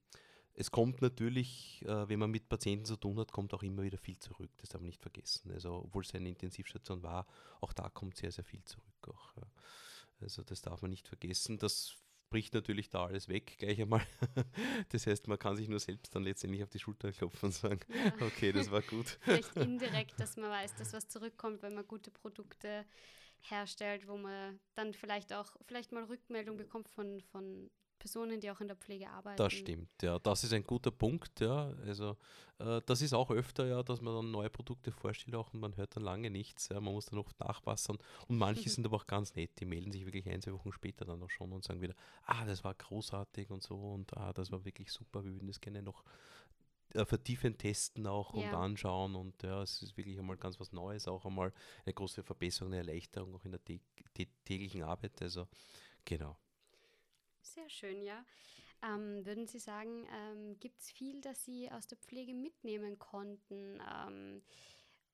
es 0.54 0.72
kommt 0.72 1.02
natürlich, 1.02 1.84
äh, 1.86 2.08
wenn 2.08 2.20
man 2.20 2.32
mit 2.32 2.48
Patienten 2.48 2.86
zu 2.86 2.96
tun 2.96 3.20
hat, 3.20 3.32
kommt 3.32 3.54
auch 3.54 3.64
immer 3.64 3.84
wieder 3.84 3.98
viel 3.98 4.18
zurück. 4.20 4.52
Das 4.58 4.70
darf 4.70 4.82
man 4.82 4.88
nicht 4.88 5.02
vergessen. 5.02 5.52
Also, 5.52 5.76
obwohl 5.76 6.04
es 6.04 6.14
eine 6.14 6.30
Intensivstation 6.30 7.04
war, 7.04 7.28
auch 7.62 7.74
da 7.74 7.90
kommt 7.90 8.16
sehr, 8.16 8.32
sehr 8.32 8.46
viel 8.46 8.64
zurück. 8.64 9.08
Auch, 9.08 9.36
ja. 9.36 9.48
Also, 10.22 10.44
das 10.44 10.62
darf 10.62 10.82
man 10.82 10.92
nicht 10.92 11.08
vergessen. 11.08 11.58
Das 11.58 11.98
bricht 12.36 12.54
natürlich 12.54 12.90
da 12.90 13.06
alles 13.06 13.30
weg 13.30 13.56
gleich 13.60 13.82
einmal. 13.82 14.06
Das 14.90 15.08
heißt, 15.08 15.30
man 15.30 15.40
kann 15.40 15.56
sich 15.56 15.70
nur 15.70 15.80
selbst 15.80 16.14
dann 16.14 16.24
letztendlich 16.24 16.62
auf 16.64 16.70
die 16.70 16.80
Schulter 16.80 17.14
klopfen 17.14 17.48
und 17.48 17.54
sagen, 17.54 17.80
ja. 17.88 18.12
okay, 18.28 18.52
das 18.52 18.70
war 18.70 18.82
gut. 18.82 19.06
Vielleicht 19.22 19.56
indirekt, 19.56 20.20
dass 20.20 20.36
man 20.36 20.50
weiß, 20.50 20.76
dass 20.76 20.92
was 20.92 21.08
zurückkommt, 21.08 21.62
wenn 21.62 21.76
man 21.76 21.88
gute 21.88 22.12
Produkte 22.12 22.84
herstellt, 23.40 24.10
wo 24.10 24.18
man 24.18 24.60
dann 24.74 24.94
vielleicht 24.94 25.32
auch 25.32 25.56
vielleicht 25.66 25.94
mal 25.94 26.04
Rückmeldung 26.04 26.58
bekommt 26.58 26.90
von, 26.90 27.22
von 27.22 27.72
Personen, 28.06 28.40
die 28.40 28.52
auch 28.52 28.62
in 28.62 28.68
der 28.68 28.78
Pflege 28.78 29.10
arbeiten. 29.10 29.38
Das 29.38 29.52
stimmt, 29.52 29.90
ja. 30.04 30.20
Das 30.20 30.44
ist 30.44 30.54
ein 30.54 30.64
guter 30.64 30.92
Punkt, 30.92 31.40
ja. 31.40 31.74
Also 31.88 32.16
äh, 32.60 32.80
das 32.86 33.02
ist 33.02 33.14
auch 33.14 33.32
öfter, 33.32 33.66
ja, 33.66 33.82
dass 33.82 34.00
man 34.00 34.14
dann 34.14 34.30
neue 34.30 34.52
Produkte 34.52 34.92
vorstellt 34.92 35.36
auch 35.36 35.52
und 35.56 35.60
man 35.60 35.76
hört 35.76 35.96
dann 35.96 36.04
lange 36.04 36.30
nichts. 36.30 36.70
Ja. 36.70 36.80
Man 36.80 36.94
muss 36.94 37.08
dann 37.08 37.18
oft 37.18 37.40
nachpassen. 37.40 37.98
Und 38.28 38.38
manche 38.38 38.70
sind 38.70 38.86
aber 38.86 38.98
auch 38.98 39.08
ganz 39.08 39.34
nett, 39.34 39.60
die 39.60 39.66
melden 39.66 39.92
sich 39.92 40.06
wirklich 40.06 40.30
ein, 40.30 40.40
zwei 40.40 40.54
Wochen 40.54 40.72
später 40.72 41.04
dann 41.04 41.24
auch 41.24 41.32
schon 41.32 41.52
und 41.52 41.64
sagen 41.64 41.82
wieder, 41.82 41.96
ah, 42.26 42.46
das 42.46 42.64
war 42.64 42.76
großartig 42.76 43.50
und 43.50 43.64
so 43.64 43.76
und 43.76 44.16
ah, 44.16 44.32
das 44.34 44.52
war 44.52 44.64
wirklich 44.66 44.92
super, 44.92 45.24
wir 45.24 45.34
würden 45.34 45.48
das 45.48 45.60
gerne 45.60 45.82
noch 45.82 46.04
äh, 46.94 47.06
vertiefend 47.06 47.58
testen 47.58 48.06
auch 48.06 48.36
ja. 48.36 48.50
und 48.50 48.56
anschauen 48.56 49.16
und 49.16 49.42
ja, 49.42 49.64
es 49.64 49.82
ist 49.82 49.98
wirklich 49.98 50.20
einmal 50.20 50.38
ganz 50.38 50.60
was 50.60 50.72
Neues, 50.72 51.08
auch 51.08 51.26
einmal 51.26 51.52
eine 51.86 51.94
große 51.94 52.22
Verbesserung, 52.22 52.72
eine 52.72 52.88
Erleichterung 52.88 53.34
auch 53.34 53.46
in 53.46 53.54
der 53.54 53.62
täglichen 54.44 54.84
Arbeit. 54.84 55.20
Also 55.24 55.48
genau. 56.06 56.38
Sehr 57.46 57.70
schön, 57.70 58.02
ja. 58.02 58.26
Ähm, 58.82 59.26
würden 59.26 59.48
Sie 59.48 59.60
sagen, 59.60 60.06
ähm, 60.12 60.60
gibt 60.60 60.82
es 60.82 60.92
viel, 60.92 61.22
das 61.22 61.46
Sie 61.46 61.72
aus 61.72 61.88
der 61.88 61.98
Pflege 61.98 62.34
mitnehmen 62.34 63.00
konnten 63.00 63.82
ähm, 64.08 64.42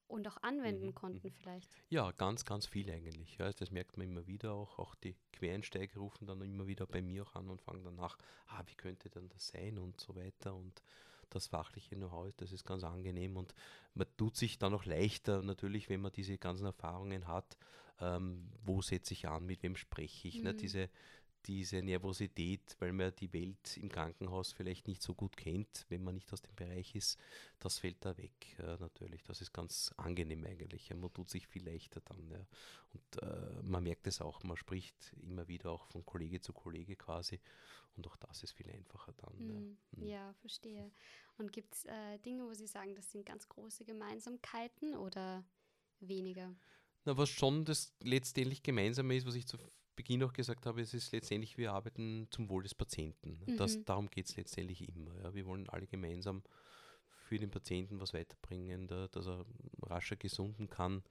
und 0.07 0.28
auch 0.28 0.38
anwenden 0.42 0.88
mhm, 0.88 0.95
konnten 0.95 1.28
mhm. 1.28 1.33
vielleicht? 1.33 1.69
Ja, 1.89 2.12
ganz, 2.12 2.45
ganz 2.45 2.66
viel 2.66 2.89
eigentlich. 2.89 3.38
Ja, 3.38 3.51
das 3.51 3.72
merkt 3.72 3.98
man 3.98 4.07
immer 4.07 4.28
wieder 4.28 4.54
auch. 4.54 4.80
Auch 4.80 4.95
die 4.95 5.16
Quereinsteiger 5.33 6.00
rufen 6.00 6.25
dann 6.25 6.42
immer 6.42 6.68
wieder 6.68 6.88
bei 6.88 7.01
mir 7.01 7.24
auch 7.24 7.36
an 7.36 7.50
und 7.50 7.62
fangen 7.62 7.83
dann 7.83 7.95
nach, 7.95 8.18
ah, 8.48 8.63
wie 8.66 8.75
könnte 8.75 9.10
denn 9.10 9.30
das 9.30 9.50
sein 9.50 9.78
und 9.78 10.00
so 10.00 10.16
weiter 10.16 10.56
und 10.56 10.81
das 11.30 11.48
fachliche 11.48 11.95
Know-how 11.95 12.28
ist, 12.28 12.42
das 12.42 12.51
ist 12.51 12.66
ganz 12.66 12.83
angenehm 12.83 13.38
und 13.38 13.56
man 13.94 14.07
tut 14.18 14.36
sich 14.36 14.57
dann 14.57 14.74
auch 14.74 14.83
leichter 14.83 15.42
natürlich, 15.42 15.89
wenn 15.89 16.01
man 16.01 16.12
diese 16.12 16.38
ganzen 16.38 16.66
Erfahrungen 16.66 17.28
hat, 17.28 17.57
ähm, 18.01 18.50
wo 18.63 18.81
setze 18.81 19.13
ich 19.13 19.28
an, 19.28 19.45
mit 19.45 19.63
wem 19.63 19.75
spreche 19.75 20.28
ich, 20.28 20.36
ne? 20.36 20.39
mhm. 20.39 20.45
ne? 20.45 20.54
diese, 20.56 20.89
diese 21.45 21.81
Nervosität, 21.81 22.75
weil 22.79 22.93
man 22.93 23.15
die 23.15 23.31
Welt 23.33 23.77
im 23.77 23.89
Krankenhaus 23.89 24.51
vielleicht 24.51 24.88
nicht 24.88 25.01
so 25.01 25.13
gut 25.13 25.35
kennt, 25.38 25.85
wenn 25.89 26.03
man 26.03 26.15
nicht 26.15 26.31
aus 26.33 26.41
dem 26.41 26.55
Bereich 26.55 26.95
ist, 26.95 27.19
das 27.59 27.79
fällt 27.79 28.03
da 28.05 28.17
weg 28.17 28.57
äh, 28.59 28.77
natürlich. 28.77 29.23
Das 29.23 29.41
ist 29.41 29.51
ganz 29.53 29.93
angenehm 29.97 30.45
eigentlich. 30.45 30.89
Ja, 30.89 30.95
man 30.95 31.13
tut 31.13 31.29
sich 31.29 31.47
viel 31.47 31.65
leichter 31.65 32.01
dann. 32.01 32.29
Ja. 32.29 32.45
Und 32.93 33.23
äh, 33.23 33.61
man 33.63 33.83
merkt 33.83 34.07
es 34.07 34.21
auch, 34.21 34.43
man 34.43 34.57
spricht 34.57 35.13
immer 35.21 35.47
wieder 35.47 35.71
auch 35.71 35.85
von 35.88 36.05
Kollege 36.05 36.41
zu 36.41 36.53
Kollege 36.53 36.95
quasi. 36.95 37.39
Und 37.97 38.07
auch 38.07 38.15
das 38.17 38.44
ist 38.44 38.53
viel 38.53 38.69
einfacher 38.69 39.13
dann. 39.13 39.35
Mhm. 39.37 39.49
Ja. 39.49 39.55
Hm. 39.55 39.77
Mhm. 39.91 40.07
ja. 40.07 40.33
verstehe. 40.41 40.91
Und 41.37 41.51
gibt 41.51 41.75
es 41.75 41.85
äh, 41.85 42.19
Dinge, 42.19 42.45
wo 42.45 42.53
Sie 42.53 42.67
sagen, 42.67 42.95
das 42.95 43.11
sind 43.11 43.25
ganz 43.25 43.49
große 43.49 43.83
Gemeinsamkeiten 43.85 44.95
oder 44.95 45.44
weniger? 45.99 46.53
Na, 47.05 47.17
was 47.17 47.29
schon 47.29 47.65
das 47.65 47.94
letztendlich 47.99 48.61
Gemeinsame 48.61 49.15
ist, 49.15 49.25
was 49.25 49.35
ich 49.35 49.47
zu 49.47 49.57
Beginn 49.95 50.23
auch 50.23 50.33
gesagt 50.33 50.65
habe, 50.65 50.81
es 50.81 50.93
ist 50.93 51.11
letztendlich, 51.11 51.57
wir 51.57 51.73
arbeiten 51.73 52.27
zum 52.31 52.49
Wohl 52.49 52.63
des 52.63 52.75
Patienten. 52.75 53.39
Mhm. 53.45 53.57
Das, 53.57 53.83
darum 53.83 54.09
geht 54.09 54.27
es 54.27 54.35
letztendlich 54.35 54.88
immer. 54.88 55.15
Ja. 55.23 55.33
Wir 55.33 55.45
wollen 55.45 55.69
alle 55.69 55.88
gemeinsam 55.88 56.43
für 57.31 57.38
den 57.38 57.49
Patienten 57.49 57.99
was 58.01 58.13
weiterbringen, 58.13 58.87
da, 58.87 59.07
dass 59.07 59.27
er 59.27 59.45
rascher 59.83 60.18
gesunden 60.18 60.69
kann 60.69 61.01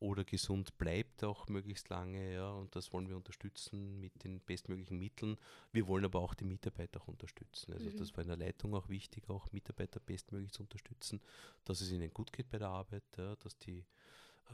oder 0.00 0.24
gesund 0.24 0.76
bleibt 0.76 1.22
auch 1.22 1.48
möglichst 1.48 1.88
lange. 1.88 2.34
Ja, 2.34 2.50
und 2.50 2.74
das 2.74 2.92
wollen 2.92 3.08
wir 3.08 3.16
unterstützen 3.16 4.00
mit 4.00 4.24
den 4.24 4.40
bestmöglichen 4.40 4.98
Mitteln. 4.98 5.36
Wir 5.72 5.86
wollen 5.86 6.04
aber 6.04 6.20
auch 6.20 6.34
die 6.34 6.44
Mitarbeiter 6.44 7.00
auch 7.00 7.08
unterstützen. 7.08 7.72
Also 7.72 7.90
mhm. 7.90 7.96
das 7.96 8.16
war 8.16 8.22
in 8.22 8.28
der 8.28 8.36
Leitung 8.36 8.74
auch 8.74 8.88
wichtig, 8.88 9.28
auch 9.28 9.52
Mitarbeiter 9.52 10.00
bestmöglich 10.00 10.52
zu 10.52 10.62
unterstützen, 10.62 11.20
dass 11.64 11.80
es 11.80 11.92
ihnen 11.92 12.12
gut 12.12 12.32
geht 12.32 12.50
bei 12.50 12.58
der 12.58 12.68
Arbeit, 12.68 13.04
ja, 13.16 13.36
dass 13.36 13.56
die 13.58 13.84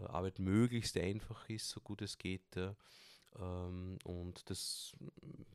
äh, 0.00 0.04
Arbeit 0.04 0.38
möglichst 0.38 0.97
einfach 0.99 1.49
ist, 1.49 1.70
so 1.70 1.80
gut 1.80 2.02
es 2.02 2.18
geht. 2.18 2.56
Ja 2.56 2.76
und 3.35 4.49
das 4.49 4.97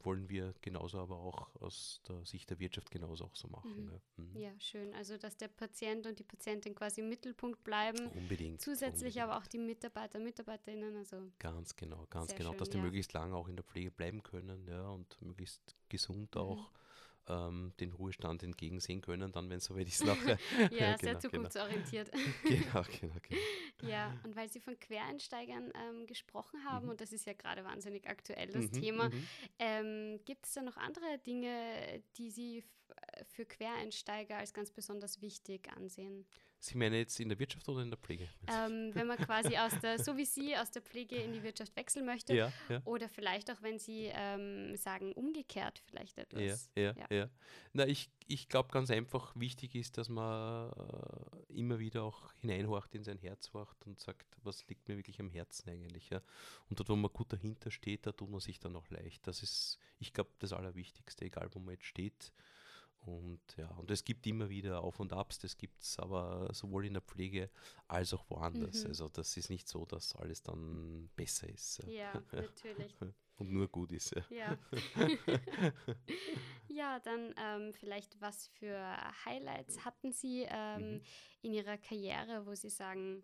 wollen 0.04 0.30
wir 0.30 0.54
genauso 0.62 1.00
aber 1.00 1.18
auch 1.18 1.56
aus 1.62 2.02
der 2.08 2.26
Sicht 2.26 2.50
der 2.50 2.60
Wirtschaft 2.60 2.92
genauso 2.92 3.26
auch 3.26 3.36
so 3.36 3.48
machen. 3.48 3.86
Mhm. 3.86 3.92
Ja. 3.92 4.24
Mhm. 4.24 4.38
ja. 4.38 4.60
schön. 4.60 4.94
Also 4.94 5.18
dass 5.18 5.38
der 5.38 5.48
Patient 5.48 6.06
und 6.06 6.20
die 6.20 6.24
Patientin 6.24 6.76
quasi 6.76 7.02
im 7.02 7.10
Mittelpunkt 7.10 7.64
bleiben. 7.64 8.08
Unbedingt. 8.08 8.62
Zusätzlich 8.62 9.16
unbedingt. 9.16 9.24
aber 9.24 9.38
auch 9.38 9.48
die 9.48 9.60
Mitarbeiter, 9.60 10.20
Mitarbeiterinnen. 10.20 10.98
Also 10.98 11.32
ganz 11.40 11.76
genau, 11.76 12.06
ganz 12.10 12.36
genau, 12.36 12.52
schön, 12.52 12.60
dass 12.60 12.70
die 12.70 12.78
ja. 12.78 12.84
möglichst 12.84 13.14
lange 13.14 13.36
auch 13.36 13.48
in 13.48 13.56
der 13.56 13.64
Pflege 13.64 13.92
bleiben 13.92 14.24
können 14.24 14.68
ja, 14.68 14.90
und 14.90 15.22
möglichst 15.22 15.76
gesund 15.88 16.36
mhm. 16.36 16.42
Ähm, 17.28 17.74
den 17.80 17.92
Ruhestand 17.94 18.44
entgegensehen 18.44 19.02
können, 19.02 19.32
dann, 19.32 19.50
wenn 19.50 19.58
es 19.58 19.66
soweit 19.66 19.88
ist, 19.88 20.04
nachher. 20.06 20.38
ja, 20.72 20.92
ja, 20.92 20.98
sehr 20.98 21.10
genau, 21.10 21.20
zukunftsorientiert. 21.20 22.12
genau, 22.44 22.84
genau, 23.00 23.16
genau. 23.22 23.92
Ja, 23.92 24.20
und 24.24 24.36
weil 24.36 24.50
Sie 24.50 24.60
von 24.60 24.80
Quereinsteigern 24.80 25.72
ähm, 25.76 26.06
gesprochen 26.06 26.64
haben, 26.66 26.86
mhm. 26.86 26.92
und 26.92 27.02
das 27.02 27.12
ist 27.12 27.26
ja 27.26 27.34
gerade 27.34 27.64
wahnsinnig 27.64 28.08
aktuell, 28.08 28.48
das 28.48 28.66
mhm, 28.66 28.72
Thema, 28.72 29.10
mhm. 29.10 29.28
ähm, 29.60 30.20
gibt 30.26 30.46
es 30.46 30.54
da 30.54 30.62
noch 30.62 30.78
andere 30.78 31.20
Dinge, 31.26 32.04
die 32.18 32.32
Sie 32.32 32.64
für 33.28 33.46
Quereinsteiger 33.46 34.38
als 34.38 34.54
ganz 34.54 34.72
besonders 34.72 35.22
wichtig 35.22 35.70
ansehen? 35.76 36.26
Sie 36.62 36.78
meinen 36.78 36.96
jetzt 36.96 37.20
in 37.20 37.30
der 37.30 37.40
Wirtschaft 37.40 37.68
oder 37.70 37.82
in 37.82 37.90
der 37.90 37.98
Pflege? 37.98 38.28
Ähm, 38.48 38.92
wenn 38.94 39.08
man 39.08 39.18
quasi 39.18 39.56
aus 39.58 39.72
der, 39.82 39.98
so 39.98 40.18
wie 40.18 40.26
Sie 40.26 40.58
aus 40.58 40.70
der 40.72 40.82
Pflege 40.82 41.16
in 41.16 41.32
die 41.32 41.42
Wirtschaft 41.42 41.76
wechseln 41.76 42.06
möchte. 42.06 42.36
Ja, 42.36 42.52
ja. 42.68 42.82
Oder 42.84 43.08
vielleicht 43.08 43.50
auch, 43.50 43.62
wenn 43.62 43.80
Sie 43.80 44.12
ähm, 44.14 44.76
sagen, 44.76 45.14
umgekehrt 45.14 45.82
vielleicht 45.86 46.18
etwas. 46.18 46.70
Ja, 46.76 46.84
ja, 46.84 46.96
ja. 46.98 47.18
ja. 47.18 47.30
Na, 47.72 47.88
ich, 47.88 48.10
ich 48.28 48.50
glaube 48.50 48.70
ganz 48.72 48.92
einfach, 48.92 49.34
wichtig 49.36 49.76
ist, 49.76 49.98
dass 49.98 50.10
man 50.10 50.72
äh, 50.72 51.54
immer 51.58 51.80
wieder 51.80 52.04
auch 52.04 52.34
hineinhorcht 52.34 52.94
in 52.94 53.04
sein 53.04 53.20
Herz 53.20 53.54
horcht 53.54 53.86
und 53.86 54.00
sagt, 54.00 54.26
was 54.44 54.68
liegt 54.68 54.88
mir 54.90 54.98
wirklich 54.98 55.20
am 55.20 55.30
Herzen 55.30 55.70
eigentlich. 55.70 56.10
Ja? 56.10 56.22
Und 56.70 56.80
dort, 56.80 56.90
wo 56.90 56.96
man 56.96 57.12
gut 57.14 57.32
dahinter 57.32 57.72
steht, 57.72 58.06
da 58.06 58.12
tut 58.12 58.30
man 58.30 58.42
sich 58.42 58.60
dann 58.60 58.76
auch 58.76 58.90
leicht. 58.90 59.26
Das 59.28 59.44
ist, 59.44 59.80
ich 59.98 60.12
glaube, 60.12 60.32
das 60.40 60.52
Allerwichtigste, 60.52 61.26
egal 61.26 61.50
wo 61.54 61.60
man 61.60 61.76
jetzt 61.76 61.86
steht 61.86 62.34
Und 63.02 63.42
ja, 63.58 63.68
und 63.78 63.90
es 63.92 64.04
gibt 64.04 64.28
immer 64.28 64.50
wieder 64.50 64.82
Auf 64.84 65.00
und 65.00 65.14
Abs, 65.14 65.40
das 65.40 65.58
gibt 65.58 65.82
es 65.82 65.98
aber 65.98 66.50
sowohl 66.54 66.86
in 66.86 66.94
der 66.94 67.02
Pflege 67.02 67.50
als 67.88 68.14
auch 68.14 68.30
woanders. 68.30 68.84
Mhm. 68.84 68.90
Also 68.90 69.10
das 69.10 69.36
ist 69.38 69.50
nicht 69.50 69.68
so, 69.68 69.86
dass 69.86 70.16
alles 70.16 70.44
dann 70.44 71.10
besser 71.16 71.48
ist. 71.50 71.82
Ja, 71.88 72.22
natürlich. 72.32 72.94
Und 73.38 73.52
nur 73.52 73.68
gut 73.70 73.92
ist. 73.94 74.14
Ja. 74.30 74.58
Ja. 76.68 77.00
dann 77.00 77.34
ähm, 77.38 77.74
vielleicht 77.74 78.20
was 78.22 78.48
für 78.48 78.78
Highlights 79.26 79.84
hatten 79.86 80.12
Sie 80.12 80.46
ähm, 80.50 80.96
Mhm. 80.96 81.02
in 81.42 81.54
Ihrer 81.54 81.78
Karriere, 81.78 82.46
wo 82.46 82.54
Sie 82.54 82.70
sagen, 82.70 83.24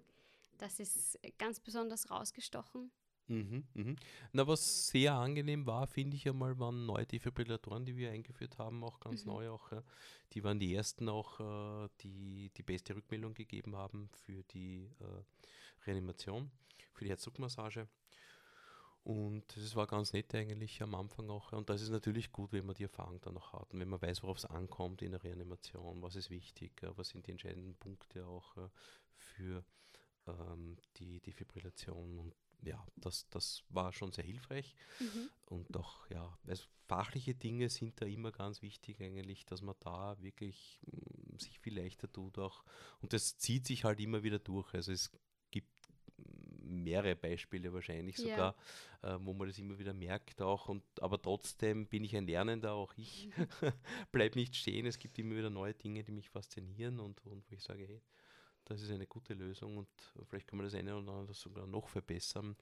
das 0.58 0.80
ist 0.80 1.20
ganz 1.38 1.60
besonders 1.60 2.10
rausgestochen? 2.10 2.92
Mhm, 3.28 3.64
mhm. 3.74 3.96
Na, 4.34 4.46
was 4.46 4.88
sehr 4.88 5.16
angenehm 5.16 5.66
war, 5.66 5.88
finde 5.88 6.16
ich 6.16 6.28
einmal, 6.28 6.60
waren 6.60 6.86
neue 6.86 7.08
Defibrillatoren, 7.08 7.84
die 7.86 7.98
wir 7.98 8.12
eingeführt 8.12 8.60
haben, 8.60 8.84
auch 8.84 9.00
ganz 9.00 9.26
Mhm. 9.26 9.32
neu 9.32 9.50
auch. 9.50 9.72
Ja. 9.72 9.84
Die 10.34 10.44
waren 10.44 10.60
die 10.60 10.74
ersten 10.76 11.10
auch, 11.10 11.40
äh, 11.40 11.90
die 12.02 12.52
die 12.56 12.64
beste 12.64 12.96
Rückmeldung 12.96 13.34
gegeben 13.34 13.76
haben 13.76 14.10
für 14.10 14.44
die 14.44 14.92
äh, 15.00 15.24
Reanimation, 15.88 16.52
für 16.94 17.04
die 17.06 17.10
Herzdruckmassage. 17.10 17.88
Und 19.04 19.44
das 19.56 19.76
war 19.76 19.86
ganz 19.88 20.14
nett 20.14 20.34
eigentlich 20.34 20.82
am 20.82 20.96
Anfang 20.96 21.30
auch. 21.30 21.52
Und 21.54 21.70
das 21.70 21.82
ist 21.82 21.90
natürlich 21.92 22.32
gut, 22.32 22.52
wenn 22.54 22.66
man 22.66 22.76
die 22.76 22.84
Erfahrung 22.84 23.22
dann 23.22 23.36
noch 23.36 23.54
hat 23.54 23.72
und 23.74 23.80
wenn 23.80 23.90
man 23.90 24.02
weiß, 24.02 24.24
worauf 24.24 24.38
es 24.38 24.46
ankommt 24.46 25.02
in 25.04 25.12
der 25.12 25.24
Reanimation, 25.24 26.02
was 26.02 26.16
ist 26.16 26.32
wichtig, 26.32 26.72
was 26.96 27.10
sind 27.10 27.28
die 27.28 27.32
entscheidenden 27.32 27.76
Punkte 27.76 28.26
auch 28.26 28.56
für 29.16 29.64
ähm, 30.28 30.78
die 30.98 31.20
Defibrillation. 31.22 32.18
Und 32.18 32.36
ja, 32.62 32.86
das, 32.96 33.28
das 33.30 33.64
war 33.70 33.92
schon 33.94 34.12
sehr 34.12 34.24
hilfreich. 34.24 34.76
Mhm. 35.00 35.30
Und 35.46 35.76
doch, 35.76 36.10
ja, 36.10 36.38
also 36.48 36.66
fachliche 36.88 37.36
Dinge 37.36 37.70
sind 37.70 38.00
da 38.02 38.06
immer 38.06 38.32
ganz 38.32 38.62
wichtig 38.62 39.02
eigentlich, 39.02 39.46
dass 39.46 39.62
man 39.62 39.76
da 39.80 40.16
wirklich 40.22 40.80
mm, 40.86 41.38
sich 41.38 41.60
viel 41.60 41.78
leichter 41.78 42.12
tut 42.12 42.38
auch. 42.38 42.64
Und 43.02 43.14
das 43.14 43.38
zieht 43.38 43.66
sich 43.66 43.84
halt 43.84 44.00
immer 44.00 44.24
wieder 44.24 44.40
durch. 44.40 44.74
Also 44.74 44.92
es 44.92 45.12
gibt 45.52 45.70
mehrere 46.64 47.16
Beispiele 47.16 47.74
wahrscheinlich 47.74 48.18
sogar, 48.18 48.56
äh, 49.02 49.18
wo 49.22 49.34
man 49.34 49.48
das 49.48 49.58
immer 49.58 49.78
wieder 49.78 49.94
merkt 49.94 50.42
auch. 50.42 50.70
Und, 50.70 50.84
aber 51.02 51.22
trotzdem 51.22 51.88
bin 51.88 52.04
ich 52.04 52.16
ein 52.16 52.28
Lernender, 52.28 52.74
auch 52.74 52.94
ich. 52.98 53.30
Bleib 54.12 54.36
nicht 54.36 54.56
stehen. 54.56 54.86
Es 54.86 55.00
gibt 55.00 55.18
immer 55.20 55.36
wieder 55.36 55.50
neue 55.50 55.74
Dinge, 55.74 56.04
die 56.04 56.12
mich 56.12 56.30
faszinieren 56.30 57.00
und, 57.00 57.26
und 57.26 57.50
wo 57.50 57.56
ich 57.56 57.64
sage, 57.64 57.86
hey, 57.88 58.02
das 58.66 58.82
ist 58.82 58.92
eine 58.92 59.08
gute 59.08 59.34
Lösung 59.34 59.78
und 59.78 59.88
vielleicht 60.28 60.48
kann 60.48 60.58
man 60.58 60.66
das 60.66 60.74
eine 60.76 60.96
oder 60.98 61.12
andere 61.12 61.34
sogar 61.34 61.68
noch 61.68 61.88
verbessern. 61.88 62.56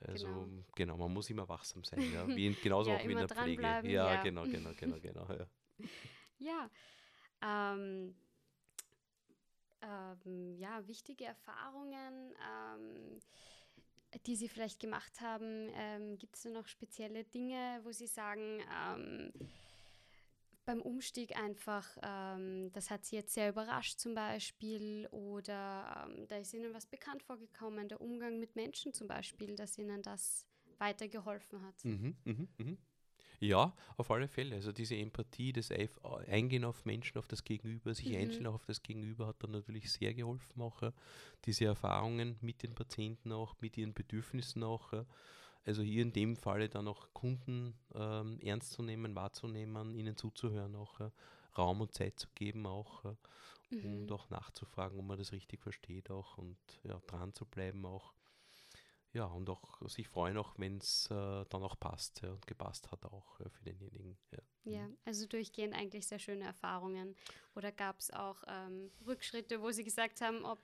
Also 0.00 0.26
Genau. 0.26 0.48
genau, 0.74 0.96
man 0.98 1.12
muss 1.12 1.30
immer 1.30 1.48
wachsam 1.48 1.82
sein, 1.84 2.12
ja. 2.12 2.26
Wie 2.36 2.46
in, 2.46 2.56
genauso 2.62 2.90
Ja, 2.90 2.96
auch 2.96 3.06
wie 3.06 3.12
in 3.12 3.18
der 3.18 3.28
Pflege. 3.28 3.62
Ja, 3.62 3.80
ja. 3.84 4.22
genau, 4.22 4.44
genau, 4.44 4.70
genau, 4.76 5.00
genau. 5.00 5.26
Ja. 5.32 5.46
Ja, 6.38 6.70
ähm, 7.42 8.14
ähm, 9.80 10.56
ja, 10.58 10.86
wichtige 10.86 11.24
Erfahrungen, 11.24 12.34
ähm, 12.74 13.20
die 14.26 14.36
Sie 14.36 14.48
vielleicht 14.48 14.80
gemacht 14.80 15.20
haben. 15.20 15.70
Ähm, 15.74 16.18
Gibt 16.18 16.36
es 16.36 16.42
da 16.42 16.50
noch 16.50 16.66
spezielle 16.66 17.24
Dinge, 17.24 17.80
wo 17.82 17.92
Sie 17.92 18.06
sagen, 18.06 18.60
ähm, 18.70 19.32
beim 20.66 20.82
Umstieg 20.82 21.36
einfach, 21.36 21.96
ähm, 22.02 22.70
das 22.72 22.90
hat 22.90 23.04
Sie 23.06 23.16
jetzt 23.16 23.34
sehr 23.34 23.48
überrascht 23.50 23.98
zum 23.98 24.14
Beispiel 24.14 25.08
oder 25.10 26.06
ähm, 26.08 26.26
da 26.28 26.36
ist 26.38 26.52
Ihnen 26.54 26.74
was 26.74 26.86
bekannt 26.86 27.22
vorgekommen, 27.22 27.88
der 27.88 28.00
Umgang 28.00 28.38
mit 28.40 28.56
Menschen 28.56 28.92
zum 28.92 29.08
Beispiel, 29.08 29.56
dass 29.56 29.78
Ihnen 29.78 30.02
das 30.02 30.46
weitergeholfen 30.78 31.62
hat. 31.62 31.84
Mhm, 31.84 32.16
mhm, 32.24 32.48
mhm. 32.58 32.78
Ja, 33.40 33.74
auf 33.96 34.10
alle 34.10 34.28
Fälle. 34.28 34.56
Also 34.56 34.72
diese 34.72 34.96
Empathie, 34.96 35.52
das 35.52 35.70
Eingehen 36.28 36.64
auf 36.64 36.84
Menschen, 36.86 37.18
auf 37.18 37.28
das 37.28 37.44
Gegenüber, 37.44 37.94
sich 37.94 38.06
Mhm. 38.06 38.16
einstellen 38.16 38.48
auch 38.48 38.54
auf 38.54 38.66
das 38.66 38.82
Gegenüber 38.82 39.26
hat 39.28 39.42
dann 39.42 39.52
natürlich 39.52 39.92
sehr 39.92 40.14
geholfen 40.14 40.62
auch. 40.62 40.82
Diese 41.46 41.66
Erfahrungen 41.66 42.38
mit 42.42 42.62
den 42.62 42.74
Patienten 42.74 43.32
auch, 43.32 43.56
mit 43.60 43.76
ihren 43.78 43.94
Bedürfnissen 43.94 44.62
auch. 44.62 44.92
Also 45.66 45.82
hier 45.82 46.02
in 46.02 46.12
dem 46.12 46.36
Falle 46.36 46.68
dann 46.68 46.86
auch 46.86 47.08
Kunden 47.12 47.74
ähm, 47.94 48.38
ernst 48.40 48.72
zu 48.72 48.82
nehmen, 48.82 49.16
wahrzunehmen, 49.16 49.94
ihnen 49.94 50.16
zuzuhören 50.16 50.76
auch, 50.76 51.00
ja. 51.00 51.12
Raum 51.58 51.80
und 51.80 51.92
Zeit 51.92 52.18
zu 52.20 52.28
geben 52.34 52.66
auch 52.66 53.04
ja. 53.04 53.16
Mhm. 53.70 53.84
und 53.84 54.12
auch 54.12 54.30
nachzufragen, 54.30 54.98
ob 54.98 55.06
man 55.06 55.18
das 55.18 55.32
richtig 55.32 55.60
versteht 55.60 56.10
auch 56.10 56.38
und 56.38 56.56
ja, 56.84 57.00
dran 57.06 57.34
zu 57.34 57.44
bleiben 57.44 57.84
auch. 57.84 58.14
Ja, 59.12 59.24
und 59.24 59.48
auch 59.48 59.80
sich 59.88 60.08
freuen, 60.08 60.36
auch 60.36 60.54
wenn 60.58 60.76
es 60.76 61.06
äh, 61.10 61.44
dann 61.48 61.62
auch 61.62 61.78
passt 61.80 62.20
ja, 62.22 62.30
und 62.30 62.46
gepasst 62.46 62.92
hat 62.92 63.04
auch 63.06 63.40
äh, 63.40 63.48
für 63.48 63.64
denjenigen. 63.64 64.18
Ja. 64.30 64.38
Ja, 64.66 64.88
also 65.04 65.26
durchgehend 65.26 65.74
eigentlich 65.74 66.06
sehr 66.06 66.18
schöne 66.18 66.44
Erfahrungen. 66.44 67.14
Oder 67.54 67.70
gab 67.70 68.00
es 68.00 68.10
auch 68.10 68.42
ähm, 68.48 68.90
Rückschritte, 69.06 69.62
wo 69.62 69.70
Sie 69.70 69.84
gesagt 69.84 70.20
haben, 70.20 70.44
ob, 70.44 70.58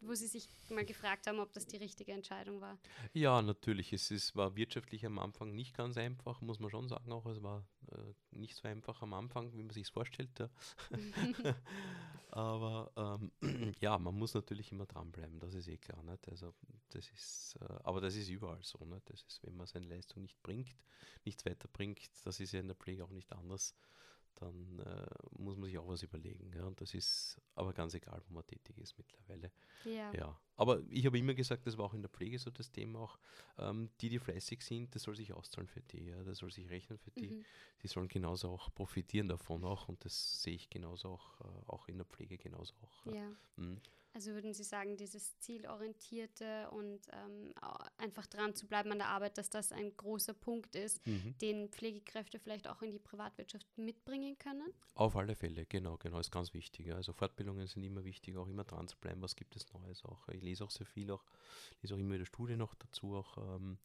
wo 0.00 0.14
Sie 0.14 0.26
sich 0.26 0.48
mal 0.70 0.84
gefragt 0.86 1.26
haben, 1.26 1.38
ob 1.38 1.52
das 1.52 1.66
die 1.66 1.76
richtige 1.76 2.12
Entscheidung 2.12 2.60
war? 2.62 2.78
ja, 3.12 3.42
natürlich. 3.42 3.92
Es 3.92 4.10
ist, 4.10 4.34
war 4.34 4.56
wirtschaftlich 4.56 5.04
am 5.04 5.18
Anfang 5.18 5.54
nicht 5.54 5.76
ganz 5.76 5.98
einfach, 5.98 6.40
muss 6.40 6.60
man 6.60 6.70
schon 6.70 6.88
sagen 6.88 7.12
auch. 7.12 7.26
Es 7.26 7.42
war 7.42 7.66
äh, 7.92 8.14
nicht 8.30 8.56
so 8.56 8.66
einfach 8.66 9.02
am 9.02 9.12
Anfang, 9.12 9.52
wie 9.52 9.62
man 9.62 9.70
sich 9.70 9.84
es 9.84 9.90
vorstellt. 9.90 10.30
Ja. 10.38 10.48
Aber 12.32 12.90
ähm, 12.96 13.30
ja, 13.80 13.98
man 13.98 14.14
muss 14.14 14.32
natürlich 14.32 14.72
immer 14.72 14.86
dranbleiben, 14.86 15.38
das 15.38 15.52
ist 15.52 15.68
eh 15.68 15.76
klar. 15.76 16.02
Nicht? 16.02 16.26
Also, 16.30 16.54
das 16.88 17.06
ist, 17.10 17.58
äh, 17.60 17.74
aber 17.84 18.00
das 18.00 18.16
ist 18.16 18.30
überall 18.30 18.62
so. 18.62 18.82
Nicht? 18.86 19.08
Das 19.10 19.22
ist, 19.22 19.42
wenn 19.42 19.54
man 19.54 19.66
seine 19.66 19.86
Leistung 19.86 20.22
nicht 20.22 20.42
bringt, 20.42 20.74
nichts 21.26 21.44
weiterbringt, 21.44 22.00
das 22.24 22.40
ist 22.40 22.52
ja 22.52 22.60
in 22.60 22.68
der 22.68 22.76
Pflege 22.76 23.04
auch 23.04 23.10
nicht 23.10 23.30
anders, 23.32 23.41
dann 24.36 24.78
äh, 24.80 25.06
muss 25.38 25.56
man 25.56 25.66
sich 25.66 25.78
auch 25.78 25.86
was 25.88 26.02
überlegen. 26.02 26.52
Ja? 26.54 26.64
Und 26.64 26.80
das 26.80 26.94
ist 26.94 27.40
aber 27.54 27.72
ganz 27.72 27.94
egal, 27.94 28.20
wo 28.28 28.34
man 28.34 28.46
tätig 28.46 28.78
ist 28.78 28.96
mittlerweile. 28.98 29.52
Ja. 29.84 30.12
Ja, 30.14 30.40
aber 30.56 30.82
ich 30.88 31.06
habe 31.06 31.18
immer 31.18 31.34
gesagt, 31.34 31.66
das 31.66 31.76
war 31.78 31.84
auch 31.84 31.94
in 31.94 32.02
der 32.02 32.10
Pflege 32.10 32.38
so 32.38 32.50
das 32.50 32.70
Thema 32.70 33.00
auch, 33.00 33.18
ähm, 33.58 33.90
die, 34.00 34.08
die 34.08 34.18
fleißig 34.18 34.62
sind, 34.62 34.94
das 34.94 35.02
soll 35.02 35.16
sich 35.16 35.32
auszahlen 35.32 35.68
für 35.68 35.82
die, 35.82 36.06
ja, 36.06 36.22
das 36.24 36.38
soll 36.38 36.50
sich 36.50 36.68
rechnen 36.70 36.98
für 36.98 37.10
die, 37.10 37.28
Mhm. 37.28 37.44
die 37.82 37.88
sollen 37.88 38.08
genauso 38.08 38.48
auch 38.48 38.72
profitieren 38.74 39.28
davon 39.28 39.64
auch 39.64 39.88
und 39.88 40.04
das 40.04 40.42
sehe 40.42 40.54
ich 40.54 40.70
genauso 40.70 41.10
auch, 41.10 41.40
äh, 41.40 41.44
auch 41.66 41.88
in 41.88 41.98
der 41.98 42.06
Pflege 42.06 42.38
genauso 42.38 42.74
auch. 42.82 43.06
ja. 43.06 43.12
ja. 43.14 43.36
Mhm. 43.56 43.80
Also 44.14 44.32
würden 44.32 44.52
Sie 44.52 44.64
sagen, 44.64 44.96
dieses 44.98 45.38
zielorientierte 45.38 46.70
und 46.70 47.00
ähm, 47.12 47.54
einfach 47.96 48.26
dran 48.26 48.54
zu 48.54 48.66
bleiben 48.66 48.92
an 48.92 48.98
der 48.98 49.08
Arbeit, 49.08 49.38
dass 49.38 49.48
das 49.48 49.72
ein 49.72 49.96
großer 49.96 50.34
Punkt 50.34 50.74
ist, 50.76 51.04
Mhm. 51.06 51.34
den 51.40 51.68
Pflegekräfte 51.70 52.38
vielleicht 52.38 52.68
auch 52.68 52.82
in 52.82 52.90
die 52.90 52.98
Privatwirtschaft 52.98 53.66
mitbringen 53.78 54.38
können? 54.38 54.70
Auf 54.94 55.16
alle 55.16 55.34
Fälle, 55.34 55.64
genau, 55.64 55.96
genau, 55.96 56.18
ist 56.18 56.30
ganz 56.30 56.52
wichtig. 56.52 56.92
Also 56.92 57.14
Fortbildungen 57.14 57.66
sind 57.66 57.82
immer 57.84 58.04
wichtig, 58.04 58.36
auch 58.36 58.48
immer 58.48 58.64
dran 58.64 58.86
zu 58.86 58.98
bleiben, 58.98 59.22
was 59.22 59.34
gibt 59.34 59.56
es 59.56 59.72
Neues 59.72 60.04
auch. 60.04 60.28
Ich 60.28 60.42
lese 60.42 60.64
auch 60.64 60.70
sehr 60.70 60.86
viel, 60.86 61.10
auch 61.10 61.24
lese 61.80 61.94
auch 61.94 61.98
immer 61.98 62.14
wieder 62.14 62.26
Studien 62.26 62.58
noch 62.58 62.74
dazu 62.74 63.14
auch 63.14 63.38
ähm, 63.38 63.78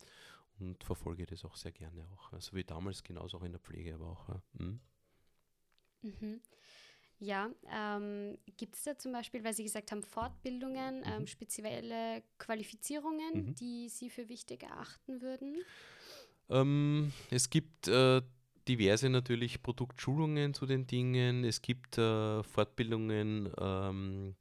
und 0.59 0.83
verfolge 0.83 1.25
das 1.25 1.45
auch 1.45 1.55
sehr 1.55 1.71
gerne 1.71 2.05
auch. 2.13 2.33
Also 2.33 2.53
wie 2.53 2.65
damals 2.65 3.01
genauso 3.03 3.37
auch 3.37 3.43
in 3.43 3.53
der 3.53 3.61
Pflege, 3.61 3.93
aber 3.95 4.07
auch. 4.07 4.27
Ja. 4.27 4.41
Mhm. 4.59 4.81
Ja, 7.19 7.49
ähm, 7.71 8.37
gibt 8.57 8.75
es 8.75 8.83
da 8.83 8.97
zum 8.97 9.11
Beispiel, 9.11 9.43
weil 9.43 9.53
Sie 9.53 9.63
gesagt 9.63 9.91
haben, 9.91 10.03
Fortbildungen, 10.03 11.03
ähm, 11.05 11.25
Mhm. 11.25 11.27
spezielle 11.27 12.21
Qualifizierungen, 12.37 13.43
Mhm. 13.47 13.55
die 13.59 13.89
Sie 13.89 14.09
für 14.11 14.29
wichtig 14.29 14.63
erachten 14.63 15.21
würden? 15.21 15.65
Ähm, 16.49 17.11
es 17.29 17.49
gibt 17.49 17.87
äh, 17.87 18.21
diverse 18.67 19.09
natürlich 19.09 19.61
Produktschulungen 19.63 20.53
zu 20.53 20.65
den 20.65 20.87
Dingen. 20.87 21.43
Es 21.43 21.61
gibt 21.61 21.97
äh, 21.97 22.43
Fortbildungen, 22.43 23.51
ähm, 23.59 24.35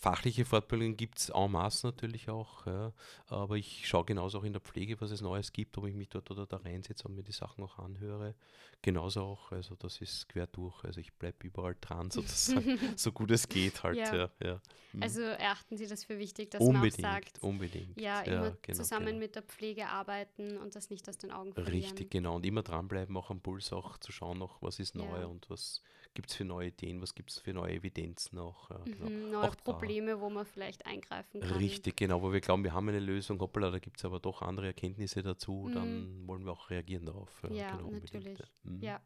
fachliche 0.00 0.46
Fortbildungen 0.46 0.96
gibt 0.96 1.18
es 1.18 1.28
en 1.28 1.52
masse 1.52 1.86
natürlich 1.86 2.30
auch. 2.30 2.66
Ja. 2.66 2.92
Aber 3.26 3.56
ich 3.56 3.86
schaue 3.86 4.06
genauso 4.06 4.38
auch 4.38 4.44
in 4.44 4.54
der 4.54 4.62
Pflege, 4.62 4.98
was 5.00 5.10
es 5.10 5.20
Neues 5.20 5.52
gibt, 5.52 5.76
ob 5.76 5.86
ich 5.86 5.94
mich 5.94 6.08
dort 6.08 6.30
oder 6.30 6.46
da 6.46 6.56
reinsetze 6.56 7.06
und 7.06 7.14
mir 7.14 7.22
die 7.22 7.32
Sachen 7.32 7.62
auch 7.62 7.78
anhöre. 7.78 8.34
Genauso 8.80 9.20
auch, 9.20 9.52
also 9.52 9.74
das 9.74 10.00
ist 10.00 10.26
quer 10.30 10.46
durch. 10.46 10.82
Also 10.84 11.00
ich 11.00 11.12
bleibe 11.12 11.46
überall 11.46 11.76
dran 11.80 12.10
sozusagen, 12.10 12.78
so 12.96 13.12
gut 13.12 13.30
es 13.30 13.46
geht 13.46 13.82
halt. 13.82 13.98
Ja. 13.98 14.30
Ja. 14.42 14.60
Mhm. 14.92 15.02
Also 15.02 15.20
erachten 15.20 15.76
Sie 15.76 15.86
das 15.86 16.04
für 16.04 16.18
wichtig, 16.18 16.50
dass 16.50 16.60
man 16.60 16.70
auch 16.70 16.74
unbedingt, 16.76 17.02
sagt, 17.02 17.42
unbedingt. 17.42 18.00
ja, 18.00 18.22
immer 18.22 18.56
genau, 18.62 18.76
zusammen 18.78 19.06
genau. 19.06 19.18
mit 19.18 19.34
der 19.34 19.42
Pflege 19.42 19.86
arbeiten 19.86 20.56
und 20.56 20.74
das 20.74 20.88
nicht 20.88 21.06
aus 21.10 21.18
den 21.18 21.30
Augen 21.30 21.52
verlieren. 21.52 21.82
Richtig, 21.82 22.10
genau. 22.10 22.36
Und 22.36 22.46
immer 22.46 22.62
dranbleiben, 22.62 23.14
auch 23.18 23.30
am 23.30 23.40
Puls 23.40 23.70
auch 23.72 23.98
zu 23.98 24.12
schauen, 24.12 24.38
noch, 24.38 24.62
was 24.62 24.78
ist 24.78 24.94
neu 24.94 25.26
und 25.26 25.48
was 25.50 25.82
gibt 26.14 26.30
es 26.30 26.36
für 26.36 26.44
neue 26.44 26.68
Ideen, 26.68 27.00
was 27.00 27.14
gibt 27.14 27.30
es 27.30 27.38
für 27.38 27.52
neue 27.52 27.74
Evidenzen 27.74 28.38
auch. 28.38 28.70
Ja, 28.70 28.80
genau. 28.84 29.08
Mhm, 29.08 29.30
neue 29.30 29.48
Auch 29.48 29.54
da. 29.54 29.62
Probleme, 29.90 30.20
wo 30.20 30.30
man 30.30 30.46
vielleicht 30.46 30.86
eingreifen 30.86 31.40
kann. 31.40 31.52
Richtig, 31.58 31.96
genau, 31.96 32.22
wo 32.22 32.32
wir 32.32 32.40
glauben, 32.40 32.64
wir 32.64 32.72
haben 32.72 32.88
eine 32.88 33.00
Lösung, 33.00 33.40
hoppala, 33.40 33.70
da 33.70 33.78
gibt 33.78 33.98
es 33.98 34.04
aber 34.04 34.20
doch 34.20 34.42
andere 34.42 34.66
Erkenntnisse 34.66 35.22
dazu, 35.22 35.66
Mhm. 35.68 35.72
dann 35.72 36.26
wollen 36.26 36.44
wir 36.44 36.52
auch 36.52 36.70
reagieren 36.70 37.06
darauf. 37.06 37.42
Ja, 37.50 37.72
genau, 37.76 37.88
unbedingt, 37.88 38.14
natürlich. 38.14 38.38
ja. 38.38 38.70
Mhm. 38.70 38.82
Ja. 38.82 39.00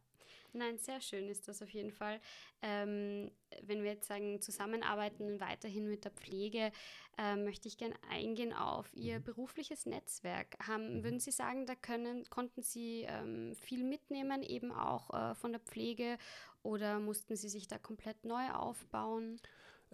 Nein, 0.56 0.78
sehr 0.78 1.00
schön 1.00 1.28
ist 1.28 1.48
das 1.48 1.62
auf 1.62 1.70
jeden 1.70 1.90
Fall. 1.90 2.20
Ähm, 2.62 3.32
wenn 3.62 3.82
wir 3.82 3.90
jetzt 3.94 4.06
sagen, 4.06 4.40
zusammenarbeiten 4.40 5.40
weiterhin 5.40 5.88
mit 5.88 6.04
der 6.04 6.12
Pflege, 6.12 6.70
äh, 7.18 7.34
möchte 7.34 7.66
ich 7.66 7.76
gerne 7.76 7.96
eingehen 8.08 8.52
auf 8.52 8.88
Ihr 8.94 9.18
mhm. 9.18 9.24
berufliches 9.24 9.84
Netzwerk. 9.84 10.56
Haben, 10.64 10.98
mhm. 10.98 11.02
Würden 11.02 11.18
Sie 11.18 11.32
sagen, 11.32 11.66
da 11.66 11.74
können, 11.74 12.22
konnten 12.30 12.62
Sie 12.62 13.04
ähm, 13.08 13.56
viel 13.56 13.82
mitnehmen, 13.82 14.44
eben 14.44 14.70
auch 14.70 15.10
äh, 15.12 15.34
von 15.34 15.50
der 15.50 15.60
Pflege, 15.60 16.18
oder 16.62 17.00
mussten 17.00 17.34
Sie 17.34 17.48
sich 17.48 17.66
da 17.66 17.76
komplett 17.76 18.24
neu 18.24 18.48
aufbauen? 18.52 19.40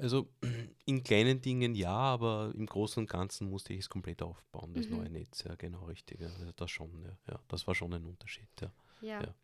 Also 0.01 0.29
in 0.87 1.03
kleinen 1.03 1.41
Dingen 1.41 1.75
ja, 1.75 1.93
aber 1.93 2.53
im 2.55 2.67
Großen 2.67 3.03
und 3.03 3.11
Ganzen 3.11 3.49
musste 3.49 3.73
ich 3.73 3.81
es 3.81 3.89
komplett 3.89 4.23
aufbauen, 4.23 4.75
das 4.75 4.89
mhm. 4.89 4.99
neue 4.99 5.11
Netz, 5.11 5.45
ja, 5.45 5.55
genau 5.55 5.85
richtig. 5.85 6.21
Also 6.21 6.53
das 6.53 6.71
schon, 6.71 7.03
ja, 7.05 7.17
ja, 7.29 7.41
das 7.49 7.67
war 7.67 7.75
schon 7.75 7.93
ein 7.93 8.05
Unterschied, 8.05 8.49
ja. 8.61 8.73
ja. 9.01 9.23
ja 9.23 9.35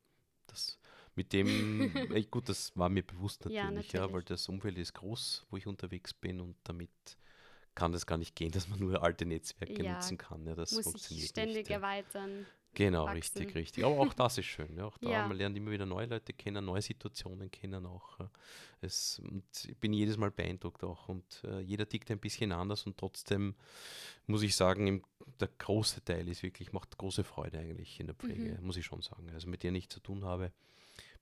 das, 0.46 0.78
mit 1.14 1.32
dem, 1.32 1.92
gut, 2.30 2.48
das 2.48 2.76
war 2.76 2.88
mir 2.88 3.02
bewusst 3.02 3.44
natürlich, 3.44 3.56
ja, 3.56 3.70
natürlich, 3.70 3.92
ja, 3.92 4.12
weil 4.12 4.22
das 4.22 4.48
Umfeld 4.48 4.78
ist 4.78 4.94
groß, 4.94 5.46
wo 5.50 5.56
ich 5.56 5.66
unterwegs 5.66 6.12
bin 6.14 6.40
und 6.40 6.56
damit 6.64 6.90
kann 7.75 7.92
das 7.92 8.06
gar 8.06 8.18
nicht 8.18 8.34
gehen, 8.34 8.50
dass 8.52 8.68
man 8.68 8.80
nur 8.80 9.02
alte 9.02 9.26
Netzwerke 9.26 9.82
ja, 9.82 9.94
nutzen 9.94 10.18
kann. 10.18 10.46
Ja, 10.46 10.54
das 10.54 10.72
muss 10.72 10.84
sich 11.04 11.26
ständig 11.26 11.56
nicht, 11.56 11.70
erweitern. 11.70 12.46
Genau, 12.76 13.06
wachsen. 13.06 13.16
richtig, 13.16 13.54
richtig. 13.54 13.85
Aber 13.85 13.99
auch 13.99 14.12
das 14.12 14.37
ist 14.37 14.45
schön. 14.45 14.76
Ja. 14.76 14.85
Auch 14.85 14.99
da, 14.99 15.11
ja. 15.11 15.26
man 15.26 15.38
lernt 15.38 15.56
immer 15.56 15.71
wieder 15.71 15.87
neue 15.87 16.04
Leute 16.04 16.35
kennen, 16.35 16.62
neue 16.62 16.83
Situationen 16.83 17.50
kennen 17.50 17.87
auch. 17.87 18.18
Es, 18.83 19.18
und 19.18 19.45
ich 19.66 19.78
bin 19.78 19.95
jedes 19.95 20.18
Mal 20.18 20.30
beeindruckt 20.30 20.85
auch. 20.85 21.09
Und 21.09 21.42
äh, 21.45 21.61
jeder 21.61 21.88
tickt 21.88 22.11
ein 22.11 22.18
bisschen 22.18 22.52
anders 22.52 22.85
und 22.85 22.99
trotzdem 22.99 23.54
muss 24.26 24.42
ich 24.42 24.54
sagen, 24.54 24.87
im, 24.88 25.02
der 25.40 25.49
große 25.56 26.04
Teil 26.04 26.28
ist 26.28 26.42
wirklich, 26.42 26.75
macht 26.75 26.99
große 26.99 27.25
Freude 27.25 27.59
eigentlich 27.59 27.99
in 27.99 28.09
der 28.09 28.14
Pflege, 28.14 28.59
mhm. 28.61 28.66
muss 28.66 28.76
ich 28.76 28.85
schon 28.85 29.00
sagen. 29.00 29.30
Also 29.30 29.49
mit 29.49 29.62
der 29.62 29.73
ich 29.73 29.88
zu 29.88 30.00
tun 30.00 30.23
habe, 30.25 30.52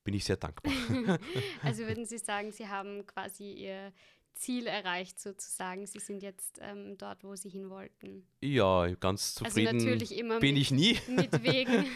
bin 0.03 0.15
ich 0.15 0.25
sehr 0.25 0.37
dankbar. 0.37 0.73
also 1.63 1.87
würden 1.87 2.05
Sie 2.05 2.19
sagen, 2.19 2.51
Sie 2.51 2.67
haben 2.67 3.07
quasi 3.07 3.53
Ihr 3.53 3.93
Ziel 4.35 4.67
erreicht 4.67 5.19
sozusagen. 5.21 5.87
Sie 5.87 5.99
sind 5.99 6.23
jetzt 6.23 6.59
ähm, 6.61 6.99
dort, 6.99 7.25
wo 7.25 7.35
Sie 7.37 7.49
hin 7.49 7.71
wollten. 7.71 8.26
Ja, 8.41 8.87
ganz 8.97 9.37
also 9.37 9.45
zufrieden 9.45 9.75
also 9.76 9.87
natürlich 9.87 10.19
immer 10.19 10.41
bin 10.41 10.55
mit, 10.55 10.62
ich 10.62 10.71
nie. 10.71 10.99
Mit 11.09 11.43
Wegen. 11.43 11.87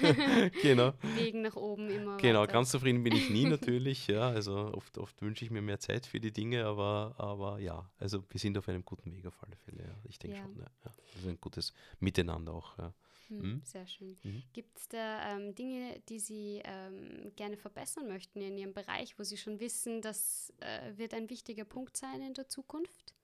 genau. 0.62 0.92
Wegen 1.16 1.42
nach 1.42 1.56
oben 1.56 1.88
immer. 1.90 2.16
Genau, 2.16 2.40
weiter. 2.40 2.52
ganz 2.52 2.70
zufrieden 2.70 3.02
bin 3.02 3.14
ich 3.14 3.30
nie 3.30 3.44
natürlich. 3.48 4.06
Ja, 4.06 4.30
also 4.30 4.72
oft, 4.74 4.98
oft 4.98 5.20
wünsche 5.22 5.44
ich 5.44 5.50
mir 5.50 5.62
mehr 5.62 5.80
Zeit 5.80 6.06
für 6.06 6.20
die 6.20 6.32
Dinge, 6.32 6.64
aber, 6.64 7.14
aber 7.18 7.58
ja, 7.58 7.90
also 7.98 8.22
wir 8.30 8.40
sind 8.40 8.56
auf 8.56 8.68
einem 8.68 8.84
guten 8.84 9.12
Weg 9.12 9.26
auf 9.26 9.42
alle 9.42 9.56
Fälle. 9.56 9.82
Ja. 9.82 9.94
Ich 10.08 10.18
denke 10.18 10.36
ja. 10.36 10.42
schon. 10.42 10.56
Ja. 10.58 10.92
ist 11.16 11.26
ein 11.26 11.40
gutes 11.40 11.72
Miteinander 12.00 12.52
auch. 12.52 12.78
Ja. 12.78 12.94
Hm, 13.28 13.38
mhm. 13.38 13.62
Sehr 13.64 13.86
schön. 13.86 14.16
Mhm. 14.22 14.42
Gibt 14.52 14.78
es 14.78 14.88
da 14.88 15.36
ähm, 15.36 15.54
Dinge, 15.54 16.00
die 16.08 16.18
Sie 16.18 16.62
ähm, 16.64 17.32
gerne 17.36 17.56
verbessern 17.56 18.08
möchten 18.08 18.40
in 18.40 18.56
Ihrem 18.58 18.72
Bereich, 18.72 19.18
wo 19.18 19.22
Sie 19.22 19.36
schon 19.36 19.60
wissen, 19.60 20.02
das 20.02 20.52
äh, 20.60 20.96
wird 20.96 21.14
ein 21.14 21.30
wichtiger 21.30 21.64
Punkt 21.64 21.96
sein 21.96 22.20
in 22.22 22.34
der 22.34 22.48
Zukunft? 22.48 23.14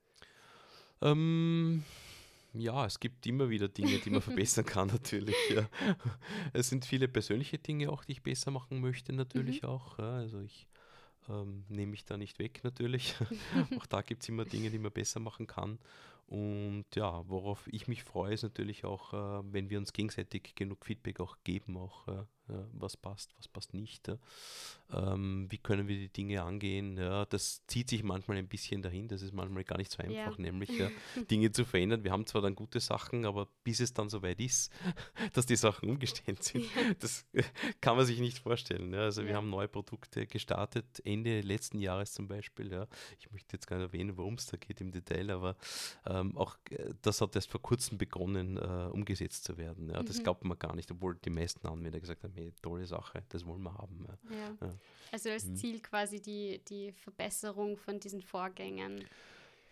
Ähm, 1.01 1.83
ja, 2.53 2.85
es 2.85 2.99
gibt 2.99 3.25
immer 3.25 3.49
wieder 3.49 3.67
Dinge, 3.67 3.99
die 3.99 4.09
man 4.09 4.21
verbessern 4.21 4.65
kann, 4.65 4.87
natürlich. 4.87 5.35
Ja. 5.49 5.67
Es 6.53 6.69
sind 6.69 6.85
viele 6.85 7.07
persönliche 7.07 7.57
Dinge 7.57 7.91
auch, 7.91 8.05
die 8.05 8.13
ich 8.13 8.23
besser 8.23 8.51
machen 8.51 8.81
möchte, 8.81 9.11
natürlich 9.13 9.63
mhm. 9.63 9.69
auch. 9.69 9.99
Ja. 9.99 10.15
Also 10.15 10.39
ich 10.39 10.67
ähm, 11.29 11.65
nehme 11.69 11.93
ich 11.95 12.05
da 12.05 12.17
nicht 12.17 12.39
weg, 12.39 12.61
natürlich. 12.63 13.15
auch 13.77 13.85
da 13.85 14.01
gibt 14.01 14.23
es 14.23 14.29
immer 14.29 14.45
Dinge, 14.45 14.69
die 14.69 14.79
man 14.79 14.91
besser 14.91 15.19
machen 15.19 15.47
kann. 15.47 15.79
Und 16.27 16.85
ja, 16.95 17.27
worauf 17.27 17.67
ich 17.67 17.87
mich 17.87 18.03
freue, 18.03 18.33
ist 18.33 18.43
natürlich 18.43 18.83
auch, 18.83 19.13
äh, 19.13 19.43
wenn 19.51 19.69
wir 19.69 19.77
uns 19.77 19.93
gegenseitig 19.93 20.55
genug 20.55 20.85
Feedback 20.85 21.19
auch 21.19 21.37
geben, 21.43 21.77
auch 21.77 22.07
äh, 22.07 22.23
was 22.73 22.95
passt, 22.95 23.33
was 23.37 23.47
passt 23.47 23.73
nicht. 23.73 24.11
Ähm, 24.93 25.47
wie 25.49 25.57
können 25.57 25.87
wir 25.87 25.97
die 25.97 26.09
Dinge 26.09 26.43
angehen? 26.43 26.97
Ja, 26.97 27.25
das 27.25 27.65
zieht 27.65 27.89
sich 27.89 28.03
manchmal 28.03 28.37
ein 28.37 28.47
bisschen 28.47 28.83
dahin, 28.83 29.07
das 29.07 29.21
ist 29.23 29.33
manchmal 29.33 29.63
gar 29.63 29.77
nicht 29.77 29.91
so 29.91 30.03
einfach, 30.03 30.37
ja. 30.37 30.43
nämlich 30.43 30.69
ja, 30.69 30.89
Dinge 31.31 31.51
zu 31.51 31.65
verändern. 31.65 32.03
Wir 32.03 32.11
haben 32.11 32.27
zwar 32.27 32.41
dann 32.41 32.55
gute 32.55 32.79
Sachen, 32.79 33.25
aber 33.25 33.47
bis 33.63 33.79
es 33.79 33.93
dann 33.93 34.09
soweit 34.09 34.39
ist, 34.39 34.71
dass 35.33 35.47
die 35.47 35.55
Sachen 35.55 35.89
umgestellt 35.89 36.43
sind, 36.43 36.65
das 36.99 37.25
kann 37.81 37.97
man 37.97 38.05
sich 38.05 38.19
nicht 38.19 38.39
vorstellen. 38.39 38.93
Also 38.93 39.25
wir 39.25 39.35
haben 39.35 39.49
neue 39.49 39.67
Produkte 39.67 40.27
gestartet, 40.27 41.01
Ende 41.03 41.41
letzten 41.41 41.79
Jahres 41.79 42.13
zum 42.13 42.27
Beispiel. 42.27 42.71
Ja. 42.71 42.87
Ich 43.19 43.31
möchte 43.31 43.55
jetzt 43.55 43.65
gar 43.65 43.77
nicht 43.77 43.91
erwähnen, 43.91 44.17
worum 44.17 44.35
es 44.35 44.45
da 44.45 44.57
geht 44.57 44.81
im 44.81 44.91
Detail, 44.91 45.31
aber 45.31 45.55
ähm, 46.19 46.37
auch 46.37 46.57
äh, 46.69 46.93
das 47.01 47.21
hat 47.21 47.35
erst 47.35 47.49
vor 47.49 47.61
kurzem 47.61 47.97
begonnen, 47.97 48.57
äh, 48.57 48.89
umgesetzt 48.91 49.43
zu 49.43 49.57
werden. 49.57 49.89
Ja. 49.89 50.03
Das 50.03 50.19
mhm. 50.19 50.23
glaubt 50.23 50.43
man 50.43 50.57
gar 50.57 50.75
nicht, 50.75 50.89
obwohl 50.91 51.15
die 51.15 51.29
meisten 51.29 51.65
Anwender 51.67 51.99
gesagt 51.99 52.23
haben, 52.23 52.33
hey, 52.33 52.53
tolle 52.61 52.85
Sache, 52.85 53.23
das 53.29 53.45
wollen 53.45 53.63
wir 53.63 53.73
haben. 53.73 54.05
Ja. 54.29 54.37
Ja. 54.61 54.73
Also 55.11 55.29
als 55.29 55.45
mhm. 55.45 55.55
Ziel 55.55 55.79
quasi 55.81 56.21
die, 56.21 56.61
die 56.67 56.91
Verbesserung 56.91 57.77
von 57.77 57.99
diesen 57.99 58.21
Vorgängen. 58.21 59.05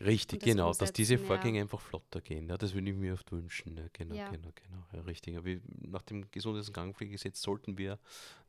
Richtig, 0.02 0.40
das 0.40 0.50
genau, 0.50 0.74
dass 0.74 0.92
diese 0.92 1.18
Vorgänge 1.18 1.60
ja. 1.60 1.64
einfach 1.64 1.80
flotter 1.80 2.20
gehen. 2.20 2.50
Ja, 2.50 2.58
das 2.58 2.74
würde 2.74 2.90
ich 2.90 2.96
mir 2.96 3.14
oft 3.14 3.32
wünschen. 3.32 3.78
Ja, 3.78 3.86
genau, 3.94 4.16
ja. 4.16 4.30
genau, 4.30 4.50
genau. 4.56 4.84
Ja, 4.92 5.02
richtig. 5.02 5.38
Aber 5.38 5.50
nach 5.82 6.02
dem 6.02 6.30
Gesundheits- 6.32 6.68
und 6.68 6.74
Krankenpflegegesetz 6.74 7.42
sollten 7.42 7.78
wir 7.78 8.00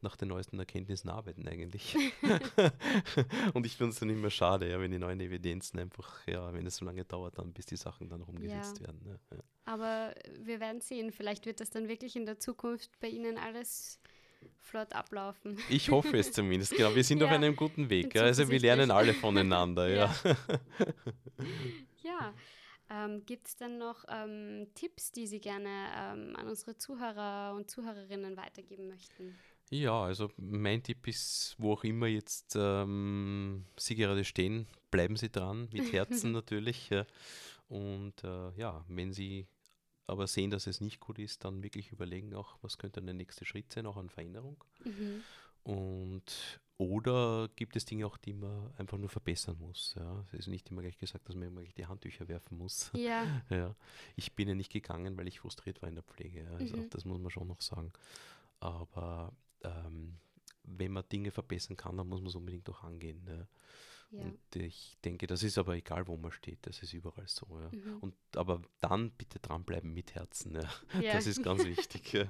nach 0.00 0.16
den 0.16 0.28
neuesten 0.28 0.59
Erkenntnissen 0.59 1.11
arbeiten 1.11 1.46
eigentlich. 1.46 1.96
und 3.54 3.66
ich 3.66 3.76
finde 3.76 3.92
es 3.92 4.00
dann 4.00 4.11
immer 4.11 4.30
schade, 4.30 4.68
ja, 4.68 4.80
wenn 4.80 4.90
die 4.90 4.98
neuen 4.98 5.20
Evidenzen 5.20 5.78
einfach, 5.78 6.26
ja, 6.26 6.52
wenn 6.52 6.66
es 6.66 6.76
so 6.76 6.85
lange 6.85 7.04
dauert, 7.04 7.38
dann 7.38 7.52
bis 7.52 7.66
die 7.66 7.76
Sachen 7.76 8.09
dann 8.09 8.22
umgesetzt 8.22 8.80
werden. 8.80 9.18
Aber 9.64 10.14
wir 10.40 10.61
werden 10.61 10.80
sehen, 10.80 11.12
vielleicht 11.12 11.46
wird 11.46 11.61
das 11.61 11.70
dann 11.70 11.88
wirklich 11.88 12.16
in 12.16 12.26
der 12.26 12.38
Zukunft 12.38 12.98
bei 13.00 13.09
Ihnen 13.09 13.38
alles 13.38 14.00
flott 14.61 14.92
ablaufen. 14.92 15.59
Ich 15.68 15.90
hoffe 15.90 16.16
es 16.16 16.33
zumindest, 16.33 16.76
genau. 16.76 16.94
Wir 16.94 17.04
sind 17.04 17.18
ja, 17.20 17.26
auf 17.26 17.33
einem 17.33 17.57
guten 17.57 17.90
Weg. 17.90 18.14
Ja. 18.14 18.22
Also 18.22 18.48
wir 18.48 18.59
lernen 18.61 18.90
alle 18.90 19.14
voneinander, 19.14 19.88
ja. 19.88 20.14
Ja. 22.02 22.35
Ähm, 22.90 23.24
Gibt 23.24 23.48
es 23.48 23.57
dann 23.57 23.78
noch 23.78 24.04
ähm, 24.09 24.68
Tipps, 24.74 25.11
die 25.11 25.26
Sie 25.26 25.40
gerne 25.40 25.88
ähm, 25.96 26.37
an 26.37 26.48
unsere 26.48 26.76
Zuhörer 26.76 27.54
und 27.57 27.70
Zuhörerinnen 27.70 28.37
weitergeben 28.37 28.88
möchten? 28.88 29.35
Ja, 29.70 30.04
also 30.04 30.30
mein 30.37 30.83
Tipp 30.83 31.09
ist, 31.09 31.57
wo 31.59 31.72
auch 31.72 31.85
immer 31.85 32.07
jetzt 32.07 32.54
ähm, 32.57 33.64
Sie 33.78 33.94
gerade 33.94 34.24
stehen, 34.24 34.66
bleiben 34.90 35.16
Sie 35.16 35.30
dran, 35.30 35.68
mit 35.72 35.92
Herzen 35.92 36.33
natürlich. 36.33 36.90
Ja. 36.90 37.07
Und 37.68 38.22
äh, 38.22 38.50
ja, 38.57 38.85
wenn 38.88 39.12
Sie 39.12 39.46
aber 40.06 40.26
sehen, 40.26 40.50
dass 40.50 40.66
es 40.66 40.80
nicht 40.80 41.00
gut 41.00 41.18
ist, 41.18 41.44
dann 41.44 41.62
wirklich 41.62 41.90
überlegen 41.90 42.34
auch, 42.34 42.56
was 42.62 42.78
könnte 42.78 43.00
der 43.02 43.14
nächste 43.14 43.44
Schritt 43.44 43.72
sein, 43.72 43.86
auch 43.86 43.96
an 43.96 44.10
Veränderung. 44.10 44.62
Mhm. 44.84 45.22
Und 45.62 46.60
oder 46.76 47.48
gibt 47.54 47.76
es 47.76 47.84
Dinge 47.84 48.06
auch, 48.06 48.16
die 48.16 48.32
man 48.32 48.72
einfach 48.76 48.98
nur 48.98 49.08
verbessern 49.08 49.56
muss. 49.58 49.94
Ja? 49.96 50.24
Es 50.32 50.40
ist 50.40 50.46
nicht 50.48 50.68
immer 50.70 50.82
gleich 50.82 50.98
gesagt, 50.98 51.28
dass 51.28 51.36
man 51.36 51.48
immer 51.48 51.60
gleich 51.60 51.74
die 51.74 51.86
Handtücher 51.86 52.26
werfen 52.26 52.58
muss. 52.58 52.90
Ja. 52.94 53.42
ja. 53.50 53.74
Ich 54.16 54.34
bin 54.34 54.48
ja 54.48 54.54
nicht 54.54 54.72
gegangen, 54.72 55.16
weil 55.16 55.28
ich 55.28 55.40
frustriert 55.40 55.80
war 55.82 55.88
in 55.88 55.94
der 55.94 56.04
Pflege. 56.04 56.40
Ja? 56.42 56.50
Also 56.56 56.76
mhm. 56.76 56.90
das 56.90 57.04
muss 57.04 57.20
man 57.20 57.30
schon 57.30 57.46
noch 57.46 57.60
sagen. 57.60 57.92
Aber 58.58 59.32
ähm, 59.62 60.16
wenn 60.64 60.92
man 60.92 61.08
Dinge 61.08 61.30
verbessern 61.30 61.76
kann, 61.76 61.96
dann 61.96 62.08
muss 62.08 62.20
man 62.20 62.28
es 62.28 62.34
unbedingt 62.34 62.68
auch 62.68 62.82
angehen. 62.82 63.24
Ja? 63.28 63.46
Ja. 64.16 64.22
Und 64.22 64.57
ich 64.57 64.96
denke, 65.05 65.27
das 65.27 65.42
ist 65.42 65.59
aber 65.59 65.74
egal, 65.74 66.07
wo 66.07 66.16
man 66.16 66.31
steht, 66.31 66.59
das 66.62 66.83
ist 66.83 66.92
überall 66.92 67.27
so. 67.27 67.46
Ja. 67.61 67.70
Mhm. 67.70 67.98
Und, 68.00 68.14
aber 68.37 68.62
dann 68.81 69.11
bitte 69.11 69.38
dranbleiben 69.38 69.92
mit 69.92 70.14
Herzen. 70.14 70.55
Ja. 70.55 71.00
ja. 71.00 71.12
Das 71.14 71.27
ist 71.27 71.42
ganz 71.42 71.64
wichtig. 71.64 72.14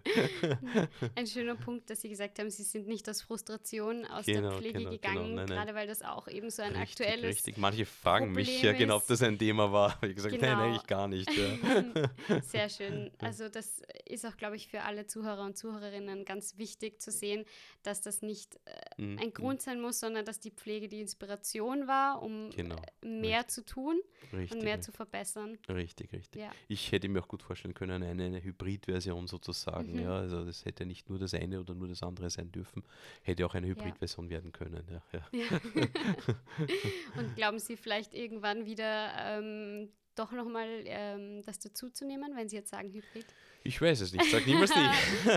Ein 1.14 1.27
schöner 1.27 1.57
Punkt, 1.57 1.90
dass 1.90 2.01
Sie 2.01 2.09
gesagt 2.09 2.38
haben, 2.38 2.51
Sie 2.51 2.62
sind 2.62 2.87
nicht 2.87 3.09
aus 3.09 3.23
Frustration 3.23 4.05
aus 4.07 4.27
genau, 4.27 4.51
der 4.51 4.59
Pflege 4.59 4.79
genau, 4.79 4.90
genau. 4.90 4.90
gegangen, 4.90 5.25
genau. 5.25 5.37
Nein, 5.37 5.47
nein. 5.47 5.59
gerade 5.59 5.75
weil 5.75 5.87
das 5.87 6.03
auch 6.03 6.29
eben 6.29 6.51
so 6.51 6.62
ein 6.62 6.77
richtig, 6.77 7.07
aktuelles. 7.07 7.37
Richtig, 7.37 7.57
manche 7.59 7.87
fragen 7.87 8.27
Problem 8.27 8.47
mich 8.47 8.62
ja 8.62 8.73
genau, 8.73 8.97
ob 8.97 9.07
das 9.07 9.23
ein 9.23 9.38
Thema 9.38 9.73
war. 9.73 10.03
Ich 10.03 10.14
gesagt, 10.14 10.35
genau. 10.35 10.47
nein, 10.47 10.59
eigentlich 10.59 10.87
gar 10.87 11.09
nicht. 11.09 11.31
Sehr 12.42 12.68
schön. 12.68 13.11
Also 13.25 13.49
das 13.49 13.81
ist 14.07 14.27
auch, 14.27 14.37
glaube 14.37 14.57
ich, 14.57 14.68
für 14.68 14.83
alle 14.83 15.07
Zuhörer 15.07 15.44
und 15.44 15.57
Zuhörerinnen 15.57 16.25
ganz 16.25 16.59
wichtig 16.59 17.01
zu 17.01 17.11
sehen, 17.11 17.44
dass 17.83 18.03
das 18.03 18.23
nicht 18.23 18.59
äh, 18.66 19.03
mhm. 19.03 19.18
ein 19.18 19.33
Grund 19.33 19.62
sein 19.62 19.81
muss, 19.81 20.01
sondern 20.01 20.25
dass 20.25 20.40
die 20.40 20.51
Pflege 20.51 20.88
die 20.88 21.01
Inspiration 21.01 21.73
Motivation 21.74 21.88
war, 21.88 22.22
um 22.22 22.50
genau, 22.50 22.76
äh, 22.76 23.06
mehr 23.06 23.38
richtig. 23.40 23.54
zu 23.54 23.64
tun 23.64 24.00
richtig, 24.32 24.52
und 24.52 24.64
mehr 24.64 24.74
richtig. 24.74 24.87
zu 24.87 24.92
verbessern. 24.92 25.58
Richtig, 25.68 26.12
richtig. 26.12 26.42
Ja. 26.42 26.50
Ich 26.68 26.92
hätte 26.92 27.08
mir 27.08 27.20
auch 27.20 27.28
gut 27.28 27.42
vorstellen 27.42 27.74
können, 27.74 28.02
eine, 28.02 28.24
eine 28.24 28.42
Hybrid-Version 28.42 29.26
sozusagen. 29.26 29.94
Mhm. 29.94 30.00
Ja, 30.00 30.16
also 30.16 30.44
das 30.44 30.64
hätte 30.64 30.87
nicht 30.87 31.08
nur 31.08 31.18
das 31.18 31.34
eine 31.34 31.60
oder 31.60 31.74
nur 31.74 31.88
das 31.88 32.02
andere 32.02 32.30
sein 32.30 32.50
dürfen, 32.52 32.82
hätte 33.22 33.44
auch 33.46 33.54
eine 33.54 33.66
Hybrid-Version 33.66 34.26
ja. 34.26 34.30
werden 34.32 34.52
können. 34.52 34.84
Ja, 34.90 35.20
ja. 35.32 35.44
und 37.18 37.34
glauben 37.37 37.58
Sie 37.58 37.76
vielleicht 37.76 38.14
irgendwann 38.14 38.66
wieder 38.66 39.12
ähm, 39.18 39.90
doch 40.14 40.30
nochmal 40.30 40.68
ähm, 40.84 41.42
das 41.42 41.58
dazuzunehmen, 41.58 42.37
wenn 42.37 42.48
Sie 42.48 42.56
jetzt 42.56 42.70
sagen 42.70 42.92
Hybrid? 42.92 43.26
Ich 43.64 43.80
weiß 43.80 44.02
es 44.02 44.12
nicht, 44.12 44.30
sag 44.30 44.46
niemals 44.46 44.70
nie. 44.76 44.82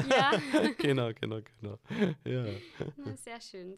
ja. 0.10 0.32
genau, 0.78 1.12
genau, 1.20 1.40
genau. 1.60 1.80
Ja. 2.26 2.46
Na, 2.98 3.16
sehr 3.16 3.42
schön. 3.42 3.78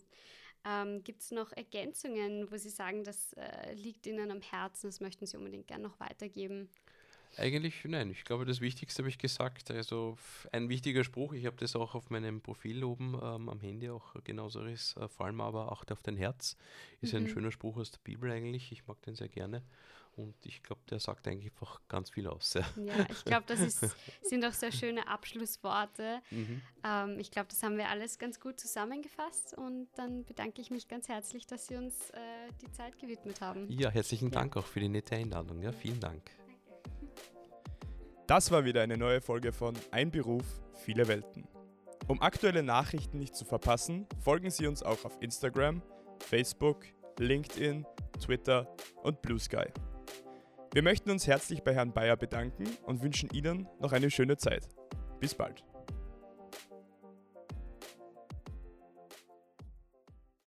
Ähm, 0.66 1.04
Gibt 1.04 1.22
es 1.22 1.32
noch 1.32 1.52
Ergänzungen, 1.54 2.52
wo 2.52 2.58
Sie 2.58 2.70
sagen, 2.70 3.04
das 3.04 3.34
äh, 3.34 3.74
liegt 3.74 4.06
Ihnen 4.06 4.32
am 4.32 4.42
Herzen, 4.42 4.88
das 4.88 5.00
möchten 5.00 5.26
Sie 5.26 5.38
unbedingt 5.38 5.68
gerne 5.68 5.84
noch 5.84 6.00
weitergeben? 6.00 6.70
Eigentlich 7.38 7.86
nein. 7.86 8.10
Ich 8.10 8.26
glaube, 8.26 8.46
das 8.46 8.60
Wichtigste 8.60 9.02
habe 9.02 9.10
ich 9.10 9.18
gesagt. 9.18 9.72
Also 9.72 10.18
ein 10.52 10.68
wichtiger 10.68 11.04
Spruch, 11.04 11.34
ich 11.34 11.46
habe 11.46 11.58
das 11.58 11.76
auch 11.76 11.96
auf 11.96 12.10
meinem 12.10 12.42
Profil 12.42 12.84
oben 12.84 13.14
ähm, 13.22 13.50
am 13.50 13.62
Handy 13.62 13.90
auch 13.90 14.16
genauso 14.24 14.64
ist, 14.64 14.98
äh, 14.98 15.08
vor 15.08 15.28
allem 15.28 15.40
aber 15.40 15.72
auch 15.72 15.86
auf 15.90 16.04
dein 16.04 16.18
Herz. 16.18 16.58
Ist 17.02 17.14
mhm. 17.14 17.20
ein 17.20 17.28
schöner 17.30 17.52
Spruch 17.52 17.78
aus 17.78 17.92
der 17.92 18.00
Bibel 18.04 18.32
eigentlich. 18.32 18.72
Ich 18.72 18.88
mag 18.88 19.02
den 19.04 19.16
sehr 19.16 19.30
gerne. 19.30 19.64
Und 20.20 20.36
ich 20.46 20.62
glaube, 20.62 20.82
der 20.90 21.00
sagt 21.00 21.28
eigentlich 21.28 21.52
einfach 21.52 21.80
ganz 21.88 22.10
viel 22.10 22.28
aus. 22.28 22.54
Ja, 22.54 22.66
ja 22.76 23.06
ich 23.10 23.24
glaube, 23.24 23.46
das 23.48 23.62
ist, 23.62 23.86
sind 24.22 24.44
auch 24.44 24.52
sehr 24.52 24.72
schöne 24.74 25.08
Abschlussworte. 25.08 26.20
Mhm. 26.30 26.62
Ähm, 26.84 27.20
ich 27.20 27.32
glaube, 27.32 27.48
das 27.48 27.64
haben 27.64 27.78
wir 27.78 27.88
alles 27.88 28.20
ganz 28.20 28.40
gut 28.40 28.60
zusammengefasst. 28.60 29.58
Und 29.58 29.88
dann 29.96 30.26
bedanke 30.26 30.62
ich 30.62 30.72
mich 30.72 30.90
ganz 30.90 31.08
herzlich, 31.08 31.48
dass 31.48 31.68
Sie 31.68 31.76
uns 31.78 32.10
äh, 32.10 32.18
die 32.62 32.70
Zeit 32.72 33.00
gewidmet 33.00 33.40
haben. 33.40 33.70
Ja, 33.70 33.90
herzlichen 33.90 34.30
Dank 34.30 34.58
auch 34.58 34.66
für 34.66 34.82
die 34.82 34.90
nette 34.90 35.16
Einladung. 35.16 35.62
Ja, 35.62 35.72
vielen 35.72 36.02
Dank. 36.02 36.30
Das 38.28 38.52
war 38.52 38.66
wieder 38.66 38.82
eine 38.82 38.98
neue 38.98 39.22
Folge 39.22 39.54
von 39.54 39.74
Ein 39.92 40.12
Beruf, 40.12 40.46
viele 40.74 41.08
Welten. 41.08 41.48
Um 42.08 42.22
aktuelle 42.22 42.62
Nachrichten 42.62 43.20
nicht 43.20 43.36
zu 43.36 43.46
verpassen, 43.46 44.06
folgen 44.20 44.52
Sie 44.52 44.68
uns 44.68 44.84
auch 44.84 45.06
auf 45.06 45.18
Instagram, 45.22 45.82
Facebook, 46.20 46.86
LinkedIn, 47.20 47.86
Twitter 48.20 48.68
und 49.04 49.22
Blue 49.22 49.40
Sky. 49.40 49.68
Wir 50.72 50.84
möchten 50.84 51.10
uns 51.10 51.26
herzlich 51.26 51.64
bei 51.64 51.74
Herrn 51.74 51.94
Bayer 51.94 52.16
bedanken 52.16 52.66
und 52.86 53.02
wünschen 53.02 53.30
Ihnen 53.34 53.68
noch 53.80 53.92
eine 53.92 54.12
schöne 54.12 54.38
Zeit. 54.38 54.70
Bis 55.20 55.34
bald. 55.34 55.64